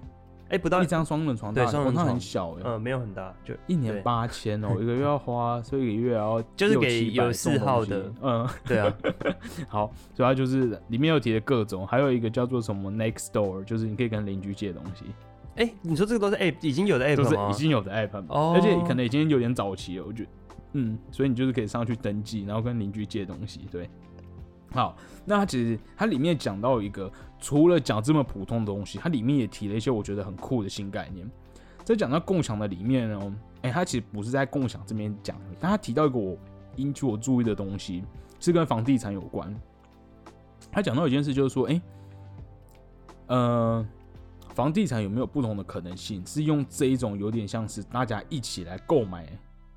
[0.50, 8.92] 哎不到一张双人床对双人床很小哎、嗯没有很大，就一年对八千哦， 一个月要花，所以一个月要就是给有嗜好的嗯， 对啊，
[9.68, 15.04] 好，主要就是里面有提的各种，还有一个叫做什么 Next Door，就是你可以跟邻居借东西，
[15.56, 17.34] 哎、你说这个都是 app 已经有的 app 都是？
[17.50, 18.52] 已经有的 app，、哦。
[18.54, 20.28] 而且可能已经有点早期了，我觉得，
[20.72, 23.88] 嗯，所以你就是可以上去登记，然后跟邻居借东西，对。
[24.72, 31.28] 好，那它其实它里面讲到一个，除了讲这么普通的东西，它里面也提了一些我觉得很酷的新概念。
[31.84, 36.36] 在讲到共享的里面呢，哎、它其实不是在共享这边讲，但它提到一个我
[36.76, 38.04] 引起我注意的东西，
[38.38, 39.54] 是跟房地产有关。
[40.70, 41.82] 他讲到一件事，就是说，哎、
[43.26, 43.84] 呃，
[44.54, 46.24] 房地产有没有不同的可能性？
[46.24, 49.26] 是用这一种有点像是大家一起来购买，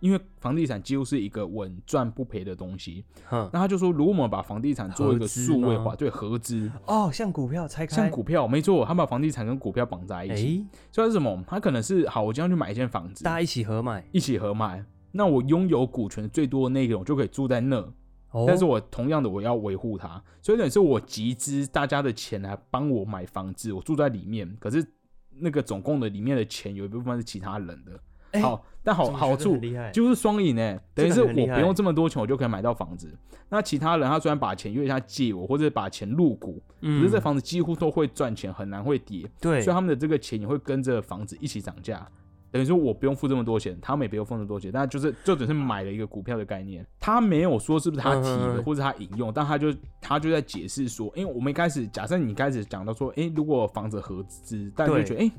[0.03, 3.05] 因为房地产几乎是一个稳赚不赔的东西。
[3.31, 10.65] 那他就说，如果我们把房地产做一个数位化，吗对合资，哦，像股票拆开，像股票，没错，他把房地产跟股票绑在一哎、起。
[10.91, 11.41] 所以它是什么？
[11.47, 14.83] 他可能是好，我今天去买一间房子，大家一起合买，一起合买。
[15.13, 17.77] 那我拥有股权最多的那个，我就可以住在那。
[18.31, 24.53] 哦，但是我同样的我要维护它，所以等于是我集资大家的钱来帮我买房子，我住在里面。
[24.59, 24.85] 可是
[25.39, 27.97] 那个总共的里面的钱有一部分是其他人的。
[28.33, 29.57] 哎好，但好好处
[29.91, 33.11] 就是双赢哎，等于是我不用这么多钱，我就可以买到房子。
[33.49, 42.07] 那其他人他虽然把钱有点像借我，或者把钱入股，可嗯是这房子几乎都会赚钱，很难会跌，对所以他们的这个钱也会跟着房子一起涨价。
[42.49, 46.85] 等于说我不用付这么多钱，他们也不用付这么多钱，但就是就只是买了一个股票的概念。
[46.99, 55.23] 他没有说是不是他提的或者他引用，但他就他就在解释说，因为我们一开始假设你开始讲到说，哎、如果房子合资，大家就对觉得哎。
[55.25, 55.31] 诶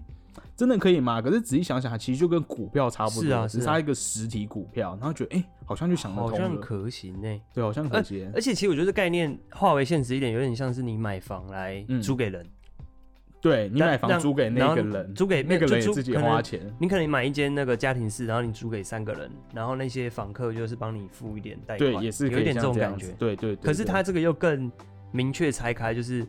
[0.56, 1.20] 真的可以吗？
[1.20, 8.30] 可是仔细想想，其实就跟股票差不多，是啊只差一个实体股票，然后觉得哎、诶好像就想得好像，可行呢、对，好像可行。
[8.34, 12.46] 而且其实我觉得这概念化为现实一点，有点像是你买房来嗯租给人，
[13.40, 23.08] 对你买房租给那个人，租给那个人自己花钱，你可能买一间那个家庭式，然后你租给三个人，然后那些房客就是帮你付一点贷款，对，也是有一点这种感觉。
[23.18, 23.56] 对对。
[23.56, 24.70] 可是他这个又更
[25.10, 26.26] 明确拆开，就是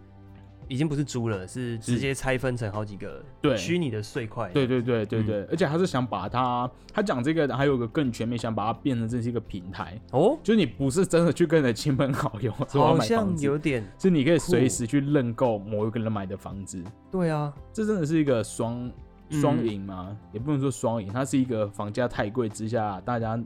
[0.68, 3.56] 已经不是租了，是直接拆分成好几个对。
[3.58, 4.50] 虚拟的碎块。
[4.50, 5.26] 对对对对嗯。
[5.26, 18.92] 对，而且他是想把它，他讲这个还有个更全面，想把它变成这是一个平台，哦，就是你不是真的去跟你的亲朋好友 好像有点是你可以随时去认购某一个人买的房子，对啊，这真的是一个双
[19.30, 19.42] 嗯。
[19.42, 20.16] 双赢吗？
[20.32, 23.40] 也不能说双赢，它是一个房价太贵之下大家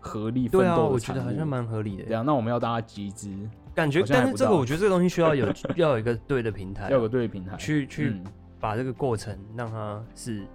[0.00, 2.04] 合力奋对啊，斗的我觉得好像蛮合理的。
[2.04, 3.28] 对啊，那我们要大家集资，
[3.74, 8.24] 感觉，但是这个我觉得这个东西需要有 要有一个对的平台啊，要有个对的平台去去嗯
[8.60, 10.46] 把这个过程让它是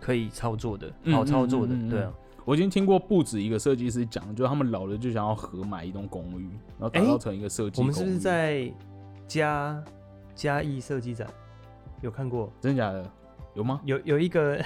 [0.00, 2.12] 可以操作的，嗯好操作的对啊。
[2.44, 6.48] 我已经听过不止一个设计师讲，就是他们老了就想要合买一栋公寓，
[6.78, 8.18] 然后打造成一个设计、我们是不是？
[8.18, 8.72] 在
[9.28, 9.80] 嘉
[10.34, 11.28] 嘉义设计展
[12.00, 12.52] 有看过？
[12.60, 13.08] 真的假的？
[13.54, 13.80] 有吗？
[13.84, 14.60] 有有一个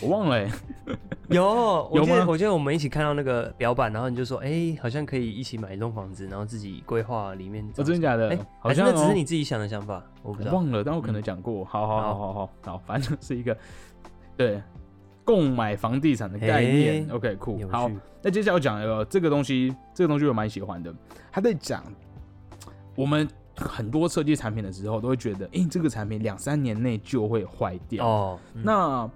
[0.00, 0.50] 我忘了、欸。
[1.28, 1.44] 有，
[1.90, 8.28] 我有吗记得我记得我们一起看到那个表板，然后你就说，哎、好像可以一起买一栋房子，然后自己规划里面哦，真的假的？
[8.30, 10.54] 哎、好像、哦、那只是你自己想的想法，我不知道。
[10.54, 11.64] 忘了，但我可能讲过。
[11.64, 13.56] 好好好好好好，反正是一个
[14.36, 14.62] 对
[15.24, 17.06] 购买房地产的概念。
[17.08, 20.94] 嘿 OK，酷、有好，那接下来我讲一个这个东西，这个东西我蛮喜欢的。
[21.32, 21.82] 他在讲
[22.94, 28.06] 我们很多设计产品的时候，都会觉得，哎，这个产品两三年内就会坏掉。
[28.06, 29.10] 哦，嗯那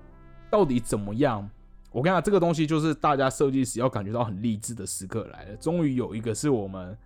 [0.50, 1.48] 到底怎么样？
[1.90, 5.56] 我跟你讲，这个东西就是大家设计师要感觉到很励志的时刻来了。
[5.56, 6.96] 终于有一个是我们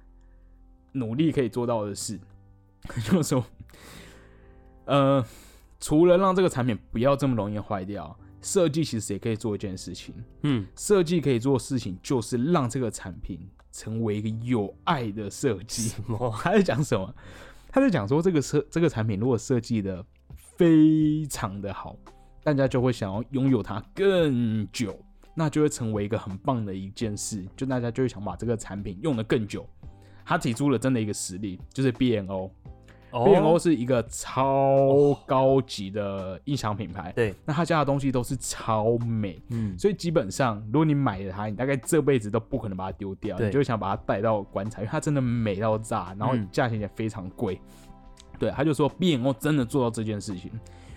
[0.93, 2.19] 努力可以做到的事，
[3.05, 3.45] 就是说，
[4.87, 5.25] 呃，
[5.81, 10.15] 除了让这个产品不要这么容易坏掉，设计其实也可以做一件事情。
[10.43, 15.93] 嗯，设计可以做的事情就是让这个产品成为一个有爱的设计。
[16.43, 17.15] 他在讲什么？
[17.71, 21.97] 他在讲说这个设这个产品如果设计的非常的好，
[22.43, 24.99] 大家就会想要拥有它更久，
[25.35, 29.67] 那就会成为一个很棒的一件事，就大家就会想把这个产品用的更久。
[30.25, 32.51] 他提出了真的一个实例，就是 B N O。
[33.25, 43.49] B N O 是一个超高级的音响品牌，对，那他家的东西都是超美，嗯，所以基本上，如果你买了它，你大概这辈子都不可能把它丢掉，对。
[43.49, 46.49] 你就会想把它带到棺材，因为它真的美到炸，然后嗯。
[46.51, 47.61] 价钱也非常贵。
[48.39, 50.51] 对，他就说 B N O 真的做到这件事情，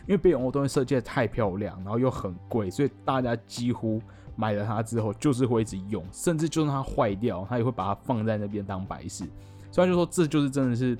[0.07, 4.01] 因为 B&O 东西设计的太漂亮，然后又很贵，所以大家几乎
[4.35, 9.23] 买了它之后就是会一直用，甚至就算它坏掉，它也会把它放在那边当摆饰。
[9.71, 10.97] 所以就说这就是真的是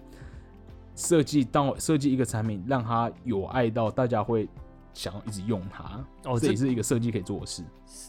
[0.95, 4.49] 设计到设计一个产品，让它有爱到大家会
[4.93, 5.83] 想要一直用它。
[6.25, 7.63] 哦，这这也是一个设计可以做的事。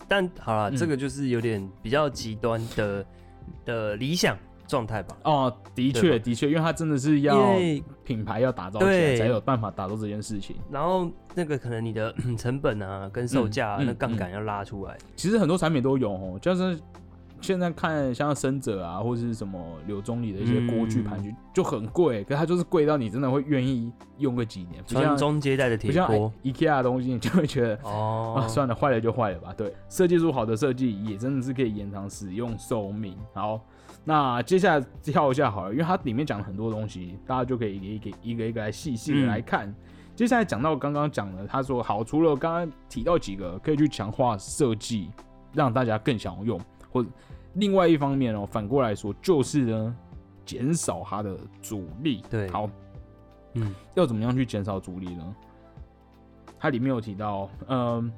[0.09, 3.07] 但好了，嗯这个就是有点比较极端的
[3.65, 5.17] 的理想状态吧。
[5.25, 7.55] 哦，的确的确，因为它真的是要
[8.05, 10.57] 品牌要打造起来，才有办法打造这件事情。
[10.71, 16.79] 然后那个可能你的 成本啊跟售价、啊那杠杆要拉出来，其实很多产品都有哦，就是
[17.41, 27.79] 现在看像生者啊，或者是什么柳宗理的一些锅具盘具、就很贵，可是它就是贵到你真的会愿意用个几年，不传像宗接代的不像铁锅 IKEA 的东西，你就会觉得。
[27.83, 29.53] 哦啊，算了，坏了就坏了吧。
[29.55, 33.15] 对，设计出好的设计也真的是可以延长使用寿命。
[33.35, 33.61] 好，
[34.09, 39.75] 那接下来跳一下好了，因为它里面讲了很多东西，大家就可以一个一个一个一个来细细的嗯来看。
[40.15, 45.11] 接下来讲到刚刚讲的，他说好，除了刚刚提到几个可以去强化设计，
[45.53, 46.61] 让大家更想要用，
[46.93, 47.11] 或者
[47.55, 49.97] 另外一方面哦，反过来说就是呢，
[50.45, 52.23] 减少它的阻力。
[52.31, 52.71] 对好，
[53.55, 55.37] 嗯要怎么样去减少阻力呢？
[56.61, 58.11] 它里面有提到，嗯，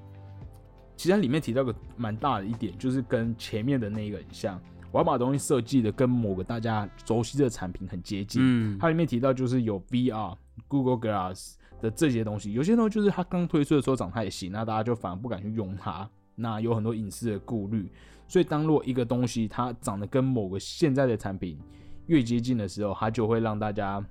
[0.97, 8.41] 其实它里面提到个蛮大的一点，就是跟前面的那个很像，我要把东西设计的跟某个大家熟悉的产品很接近。
[8.43, 17.91] 嗯它里面提到就是有 VR、Google Glass 的这些东西，有些东西就是它刚推出的时候长太行，那大家就反而不敢去用它，那有很多隐私的顾虑。
[18.27, 21.59] 所以当若一个东西它长得跟某个现在的产品
[22.07, 24.05] 越接近的时候，它就会让大家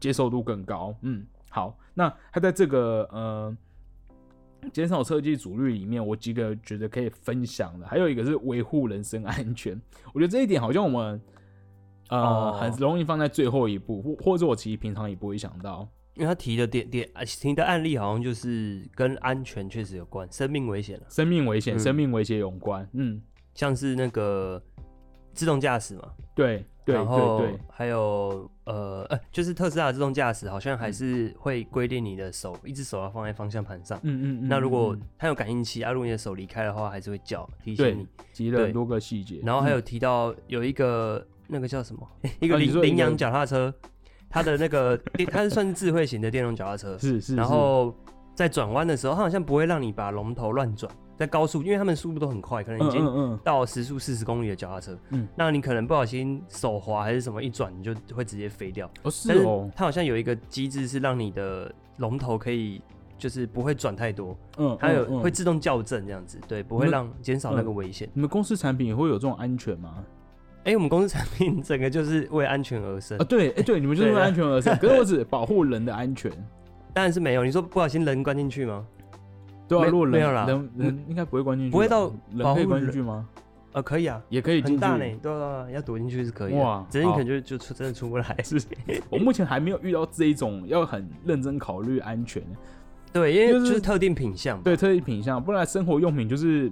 [0.00, 0.94] 接受度更高。
[1.02, 3.56] 嗯，好，那它在这个呃
[4.72, 9.80] 减少车机阻力里面，我几个觉得可以分享的，还有一个是维护人身安全。
[10.14, 11.20] 我觉得这一点好像我们
[12.08, 15.88] 呃、哦很容易放在最后一步，或或者我其实平常也不会想到。
[16.14, 22.86] 因为他提的点点啊提的案例好像就是跟安全确实有关，生命危险了，生命危险、嗯生命危险有关。
[22.92, 23.22] 嗯，
[23.54, 24.62] 像是那个
[25.34, 27.50] 自动驾驶嘛，对对然后对。
[27.52, 30.92] 对，还有呃呃，就是特斯拉的自动驾驶好像还嗯。
[30.92, 33.98] 是会规定你的手一只手要放在方向盘上。
[34.02, 34.48] 嗯嗯嗯。
[34.48, 38.04] 那如果它有感应器啊，如果你的手离开的话，还是会叫提醒你。
[38.04, 39.82] 对提了很多个细节，然后还有嗯。
[39.82, 42.08] 提到有一个那个叫什么，
[42.40, 43.72] 一个羚羊脚踏车，
[44.30, 44.96] 它的那个，
[45.30, 47.94] 它是算是智慧型的电动脚踏车，是是，然后
[48.34, 58.90] 在转弯的时候，它好像不会让你把龙头乱转，在高速，因为他们速度都很快，可能已经嗯到时速四十公里的脚踏车，嗯那你可能不小心手滑还是什么，一转你就会直接飞掉。
[59.02, 62.80] 哦是但是哦，它好像有一个机制是让你的龙头可以
[63.18, 65.30] 就是不会转太多，嗯，它有嗯会。
[65.30, 68.08] 自动校正这样子，对，不会让减少那个危险。
[68.14, 70.02] 你们公司产品也会有这种安全吗？
[70.64, 76.30] 哎、我们公司产品整个就是为安全而生啊，，对，哎对，你们就是为安全而生， 可是我只保护人的安全。
[76.94, 77.44] 当然是没有。
[77.44, 78.86] 你说不小心人关进去吗？
[79.68, 83.28] 对啊，没如果人没有啦人人应该不会关进去吧，不会到人可以关进去吗？
[83.72, 84.72] 呃，可以啊，也可以进去。
[84.72, 86.58] 很大呢，对啊，要躲进去是可以的。
[86.58, 88.36] 哇只是你可能就就出真的出不来。
[88.44, 88.60] 是
[89.08, 92.48] 我目前还没有遇到这一种要很认真考虑安全的，
[93.14, 94.62] 对，因为就就是是特定品相嘛。
[94.62, 96.70] 对特定品相，不然生活用品就是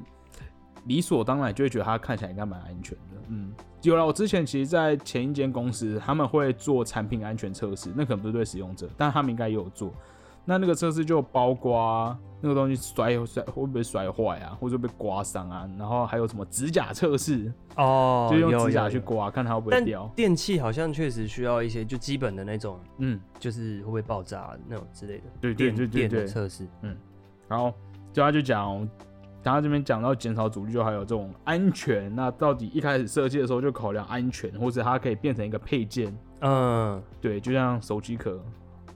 [0.85, 3.17] 理所当然就会觉得它看起来应该蛮安全的。
[3.29, 9.91] 嗯，有了，我之前其实，在前一间公司，他们会做产品安全测试，那可能不是对使用者，但他们应该也有做。
[10.45, 20.11] 那那个测试就包括那个东西摔摔会不会摔坏啊，或者被刮伤啊，然后还有什么指甲测试，哦， 就用指甲有有去刮，看它会不会掉。
[20.17, 26.67] 电器好像确实需要一些就基本的那种，嗯，就是会不会爆炸那种之类的对对电电对对对的测试。
[26.83, 26.97] 嗯
[27.47, 27.75] 然后
[28.13, 28.89] 就他就讲，
[29.43, 32.15] 他这边讲到减少阻力，就还有这种安全。
[32.15, 36.17] 那到底一开始设计的时候就考量安全，或者它可以变成一个配件？
[36.43, 38.41] 嗯，对，就像手机壳，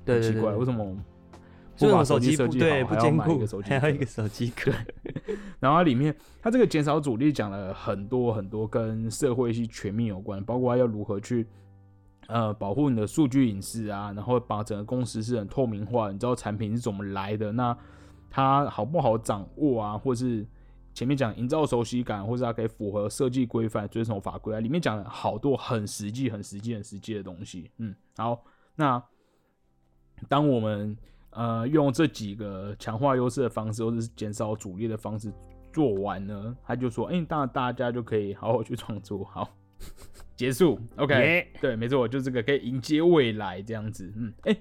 [0.05, 0.97] 对对很奇怪，为什么
[1.79, 4.71] 不把手手机设计好，对不兼还要买一个手，机还要一个手机壳。
[5.61, 11.47] 然后它里面，它这个减少阻力讲了很多很多跟社会系全面有关，包括要如何去
[12.29, 17.77] 呃保护你的数据隐私啊，然后把整个公司是很透明化，你知道产品是怎么来的，那
[18.31, 20.47] 它好不好掌握啊，或是
[20.93, 27.71] 前面讲营造熟悉感，或者它可以符合设计规范、遵守法规啊，里面讲了好多很实际、很实际、很实际的东西。
[27.79, 28.45] 嗯，好，
[28.77, 29.03] 那
[30.29, 30.97] 当我们
[31.35, 35.33] 呃用这几个强化优势的方式，或者是减少阻力的方式
[35.73, 39.49] 做完呢，他就说，哎、当然大家就可以好好去创作，好，
[40.37, 44.57] 结束，OK，、耶对，没错，就这个可以迎接未来这样子，嗯，哎、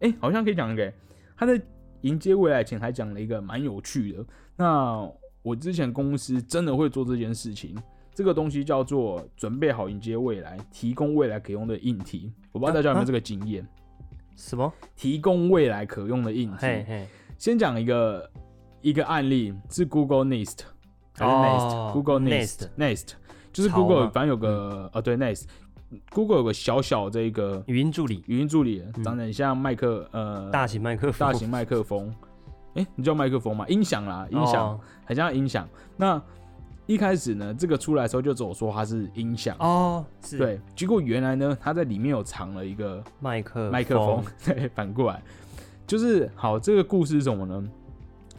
[0.00, 0.92] 哎、好像可以讲一个，
[1.36, 1.60] 他在
[2.02, 4.24] 迎接未来前还讲了一个蛮有趣的，
[4.56, 5.10] 那
[5.42, 7.76] 我之前公司真的会做这件事情。
[8.12, 12.30] 这个东西叫做准备好迎接未来，提供未来可用的硬体。
[12.52, 13.66] 我不知道大家有没有这个经验。
[14.40, 14.72] 什么？
[14.96, 17.06] 提供未来可用的硬件。
[17.38, 18.30] 先讲一个
[18.80, 20.60] 一个案例，是 Google Nest
[21.14, 23.08] 还是哦 Nest？Google Nest Nest
[23.52, 25.44] 就是巢 Google 吗反正有个呃对 Nest。
[26.12, 32.14] Google 有个小小这个语音助理，语音助理，长得很像麦克呃大型麦克风，大型麦克风。
[32.74, 33.66] 哎、你叫麦克风吗？
[33.68, 35.68] 音响啦，音响，哦很像音响。
[35.96, 36.22] 那
[36.90, 40.36] 一开始呢，这个出来的时候就只有说它是音响，哦，是。
[40.36, 40.60] 对。
[40.74, 45.22] 结果原来呢，它在里面有藏了一个麦克麦克风， 对，反过来。
[45.86, 46.58] 就是好。
[46.58, 47.64] 这个故事是什么呢？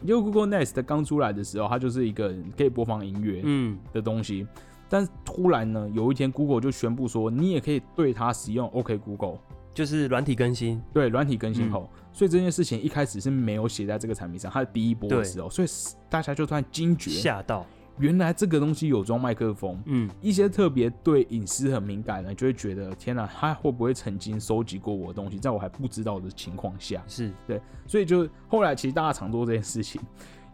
[0.02, 4.46] 因为 Google Nest 刚出来的时候，它就是一个可以播放音乐嗯，的东西，
[4.86, 9.38] 但是突然呢，有一天 Google 就宣布说，你也可以对它使用 OK Google，
[9.72, 12.02] 就是软体更新，对软体更新后，嗯。
[12.12, 15.68] 所以这件事情一开始是没有写在这个产品上，它的第一波的时候，所以
[16.10, 17.64] 大家就突然惊觉，吓到，
[17.98, 30.00] 原来这个东西有装麦克风，嗯，一些特别对隐私很敏感的，就会觉得天哪，他会不会曾经收集过我的东西，在我还不知道的情况下，是对所以就后来其实大家常做这件事情。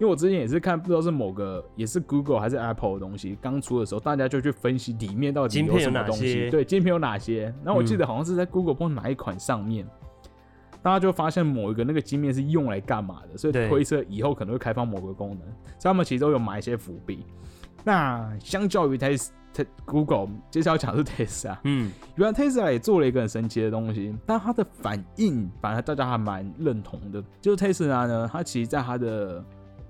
[0.00, 7.52] 因为我之前也是看，不知道是某个也是 Google 还是 Apple 的东西刚出的时候，大家就去分析里面到底有什么东西，些对，晶片有哪些。
[7.64, 9.84] 然后我记嗯得好像是在 Google 不知道哪一款上面，
[10.82, 15.40] 大家就发现某一个那个晶面是用来干嘛的，所以推测以后可能会开放某个功能，
[15.78, 17.24] 所以他们其实都有埋一些伏笔。
[17.84, 27.22] 那相较于 Tes Te- Google，接下来要讲的是 Tesla，嗯，原来 Tesla 也做了一个很神奇的东西，但它的反应反而大家还蛮认同的。
[27.40, 29.42] 就是 Tesla 呢，它其实在它的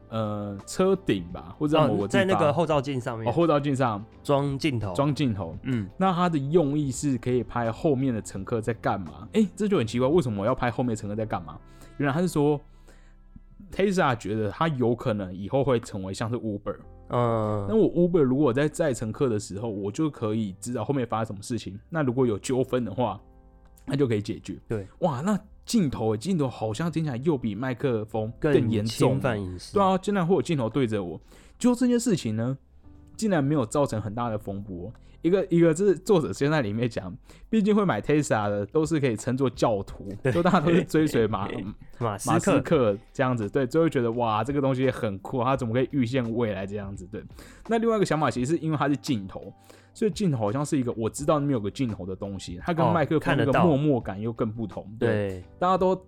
[0.08, 5.56] 呃车顶吧，或者在某个哦，地方、在那个后照镜上面哦后照镜上装镜头，装镜头。
[5.62, 9.28] 嗯，那它的用意是可以拍后面的乘客在干嘛？
[9.32, 11.58] 诶，这就很奇怪，为什么我要拍后面的乘客在干嘛？
[11.96, 12.60] 原来他是说
[13.72, 16.76] Tesla 觉得他有可能以后会成为像是 Uber，
[17.10, 21.78] 那嗯，我 Uber 如果在载乘客的时候，我就可以知道后面发生什么事情。
[21.90, 23.20] 那如果有纠纷的话，
[23.88, 24.56] 那就可以解决。
[24.68, 29.20] 对，哇，那镜头诶，镜头好像听起来又比麦克风更严重侵。
[29.20, 31.20] 犯隐私，对，啊，竟然会有镜头对着我。
[31.58, 32.56] 就这件事情呢，
[33.16, 37.12] 竟然没有造成很大的风波，一个一个，这是作者先在里面讲，
[37.50, 41.48] 毕竟会买 Tesla 的都是可以称作教徒，就大家都是追随马
[41.98, 47.04] 马 斯马斯克克这样子，对，就会觉得哇，这个东西很酷，他怎么可以预见未来这样子？
[47.10, 47.22] 对。
[47.66, 49.52] 那另外一个想法，其实是因为它是镜头，
[49.98, 54.88] 所以镜头好像是一个我知道那边有个镜头的东西，它跟哦麦克风那个默默感又更不同。
[54.96, 56.00] 对，对，大家都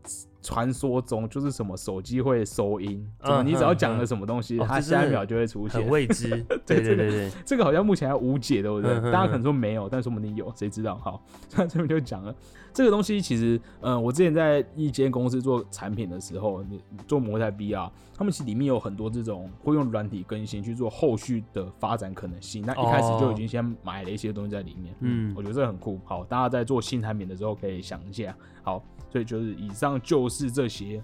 [0.42, 5.88] 传说中就是什么手机会收音，怎么嗯你只要讲了什么东西，它下一秒就会出现很。
[5.90, 6.28] 未知。
[6.66, 8.90] 对这个对对对对，这个好像目前还无解，对不对？
[8.92, 10.96] 嗯大家可能说没有，但说不定有，谁知道？
[10.96, 11.22] 好，
[11.56, 12.34] 那 这边就讲了，
[12.72, 22.62] 这个东西其实，嗯，我之前在一间公司做产品的时候，你做模态 B 啊他们其实里面有很多这种会用软体更新去做后续的发展可能性。
[22.66, 25.98] 那一开始就已经先买了一些东西在里面，嗯嗯，我觉得这很酷。
[26.04, 28.34] 好，大家在做新产品的时候可以想一下。
[28.62, 31.02] 好，所以就是以上就是这些，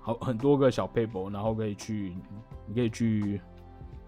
[0.00, 2.16] 好很多个小 paper，然后可以去，
[2.66, 3.40] 你可以去，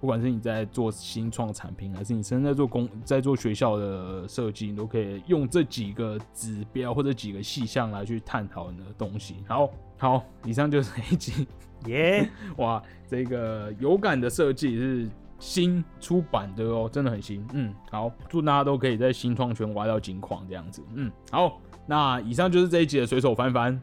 [0.00, 9.36] 不管是你在做新创产品，还是你正在做工，在做学校的设计，你都可以用这几个指标或者几个细项来去探讨你的东西。
[9.46, 11.46] 好，好，以上就是这一集。
[11.86, 12.28] 耶，
[12.58, 15.08] 哇，这个有感的设计是
[15.40, 17.44] 新出版的哦，真的很新。
[17.54, 20.80] 嗯，好，祝大家都可以在新创圈挖到金矿这样子。
[20.94, 23.80] 嗯，好，那以上就是这一集的随手翻翻。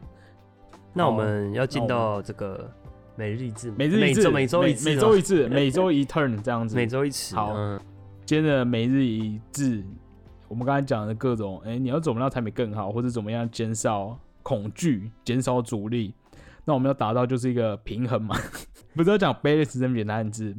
[0.94, 2.70] 那我好们要进到这个
[3.16, 6.74] 每日一字，每日一次，周每周一次，每周一次，每周一 turn 这样子。
[6.76, 7.34] 每周一次。
[7.34, 7.78] 好嗯，
[8.24, 9.84] 今天的每日一字，
[10.46, 16.14] 我们刚才讲的各种，哎、你要怎么让产品更好，或者怎么样减少恐惧、减少阻力，
[16.64, 18.36] 那我们要达到就是一个平衡嘛。
[18.96, 20.56] 不是要讲 balance 这么简单的字。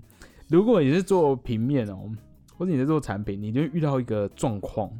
[0.49, 2.11] 如果你是做平面哦，
[2.57, 4.91] 或者你在做产品，你就遇到一个状况，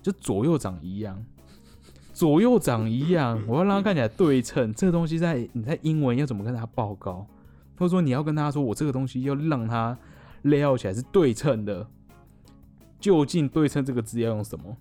[0.00, 1.22] 就左右长一样。
[2.14, 4.72] 左右长一样，我要让它看起来对称。
[4.74, 7.26] 这个东西在你在英文要怎么跟他报告，
[7.78, 9.96] 或者说你要跟他说，我这个东西要让它
[10.44, 11.86] Leo 起来是对称的，
[13.00, 14.76] 究竟对称这个字要用什么？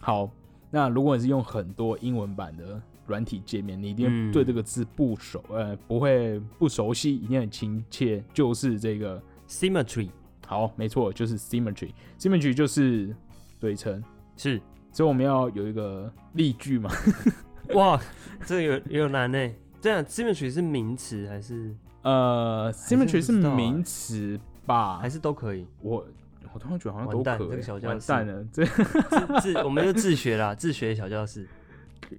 [0.00, 0.30] 好，
[0.70, 2.80] 那如果你是用很多英文版的
[3.12, 9.22] 软体界面，你一定嗯对这个字不熟，呃，不会不熟悉，一定很亲切，就是这个。
[9.48, 10.08] symmetry
[10.46, 13.14] 好，没错，就是 symmetry，symmetry 就是
[13.60, 14.02] 对称，
[14.34, 14.58] 是
[14.90, 16.90] 所以我们要有一个例句嘛。
[17.74, 18.00] 哇，
[18.46, 19.50] 这个有有难呢。
[19.78, 24.98] 这样 symmetry 是名词还是呃，symmetry 是名词吧？
[24.98, 25.66] 还是都可以？
[25.82, 26.06] 我
[26.54, 31.46] 我突然觉得好像都完蛋可以，这个小教室完蛋了，这自自我们就自学啦，自学小教室。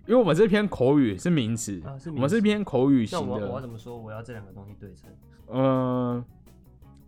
[0.07, 3.97] 因为我们这篇口语是名词，我们是篇口语型那我我要的，怎么说？
[3.97, 5.09] 我要这两个东西对称。
[5.47, 6.23] 呃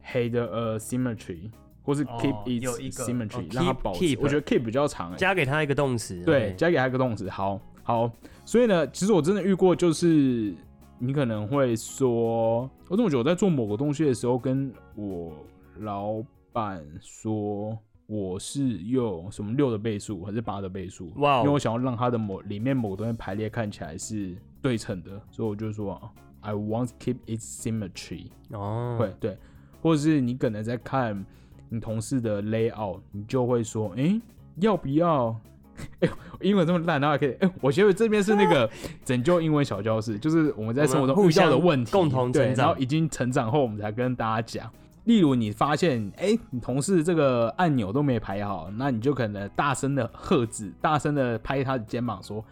[0.06, 1.50] ，had a symmetry，
[1.84, 4.00] 或是哦 keep its、哦、symmetry，、哦让它 keep- 保持。
[4.00, 6.22] keep 我觉得 keep 比较长、欸，加给它一个动词。
[6.24, 7.30] 对加给它一个动词。
[7.30, 8.12] 好，好，
[8.44, 10.54] 所以呢，其实我真的遇过，就是
[11.00, 15.34] 你可能会说，我这么久在做某个东西的时候，跟我
[15.80, 17.78] 老板说。
[18.08, 21.12] 我是用什么六的倍数还是八的倍数？
[21.16, 26.00] 哇哦因为我想要让它的某里面某个东西排列看起来是对称的，所以我就说
[26.42, 28.28] ，I want to keep its symmetry。
[28.52, 29.38] 哦，会对，
[29.82, 31.26] 或者是你可能在看
[31.70, 34.22] 你同事的 layout，你就会说，诶，
[34.58, 35.36] 要不要？
[36.00, 38.70] 哎、英文这么烂，然后还可以，哎、我觉得这边是那个
[39.04, 44.72] 拯救英文小教室，就是我们在生活中遇到的问题，共同对，成长然后已经成长后，我们才跟大家讲。
[45.06, 52.44] 例如，你发现，哎、你同事这个按钮都没排好，那你就可能大声的喝止，大声的拍他的肩膀说：“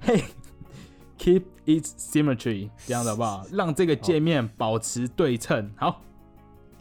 [0.00, 0.22] 嘿
[1.18, 3.46] ，keep its symmetry，这样的好不好？
[3.52, 6.02] 让这个界面保持对称。”好，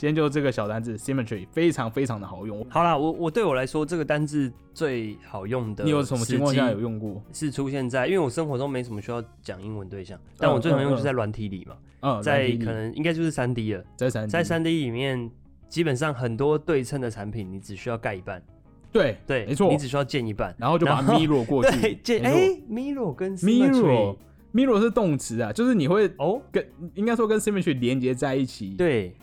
[0.03, 2.61] 今天就这个小单字 symmetry，非常非常的好用。
[2.69, 6.81] 好啦，我我对我来说，这个单字最好用的，你有什么情况下有？
[6.81, 7.23] 用过？
[7.31, 15.31] 是出现在，因为我生活中没什么需要讲英文对象，但我最常用就是在软体里嘛，嗯，在可能应该就是三 D 了，在三在三 D 里面，
[15.69, 18.43] 基本上很多对称的产品，你只需要盖一半，
[18.91, 24.15] 对对，没错你只需要建一半，然后就把 mirror 过去， 对，建哎，mirror 跟 mirror symmetry
[24.53, 28.71] mirror 是动词啊，就是你会哦，跟应该说跟 symmetry 连接在一起。
[28.75, 29.15] 对，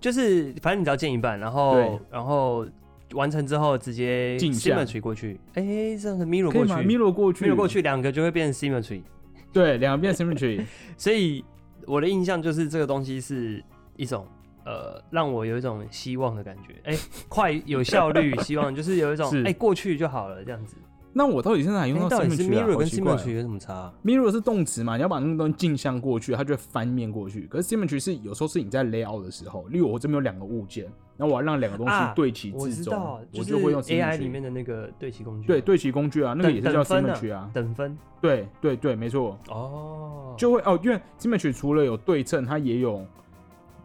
[0.00, 2.66] 就是反正你只要建一半，然后对然后
[3.14, 5.62] 完成之后直接 symmetry 过去，哎，
[6.00, 9.02] 这样子 mirror 过去？mirror 过去，mirror 过，去，两个就会变 symmetry。
[9.52, 10.64] 对，两个变 symmetry。
[10.96, 11.44] 所以
[11.86, 13.62] 我的印象就是这个东西是
[13.96, 14.26] 一种
[14.64, 16.96] 呃，让我有一种希望的感觉，哎、
[17.28, 20.76] 快有效率， 希望就是有一种是哎、过去就好了这样子。
[21.18, 23.74] 那我到底现在还用到哎到底是 symmetry 啊？mirror 跟 symmetry 有什么差？
[23.74, 27.48] 啊、mirror 是动词嘛，你要把那个东西镜像过去，它就会翻面过去。
[27.48, 37.50] 可是 symmetry 是有时候是你在 layout 的时候，例如我这边有两个物件，那我要让两个东西啊对齐我至中，我就会用 AI symmetry 里面的那个对齐工具，对，对齐工具啊，那个也是叫 symmetry 啊。
[37.52, 43.04] 等分对对对，没错，哦，就会哦，因为 symmetry 除了有对称，它也有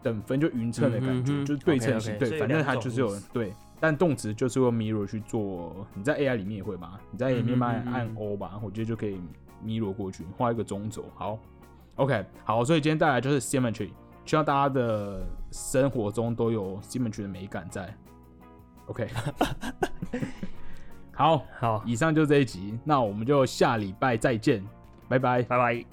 [0.04, 2.16] 等分，就匀称的感觉，就是对称性。
[2.20, 3.52] 对，反正它就是有对
[3.84, 6.98] 但动词就是用 mirror 去做，你在 AI 里面也会吧？
[7.12, 9.20] 你在 AI 里面按按 O 吧，我觉得就可以
[9.62, 11.04] mirror 过去，画一个中轴。
[11.16, 11.38] 好
[11.96, 13.90] ，OK，好，所以今天带来就是 symmetry，
[14.24, 15.22] 希望大家的
[15.52, 17.94] 生活中都有 symmetry 的美感在。
[18.86, 19.06] OK，
[21.12, 24.64] 好，好，以上就这一集，那我们就下礼拜再见，
[25.10, 25.44] 拜拜。
[25.44, 25.86] 拜拜。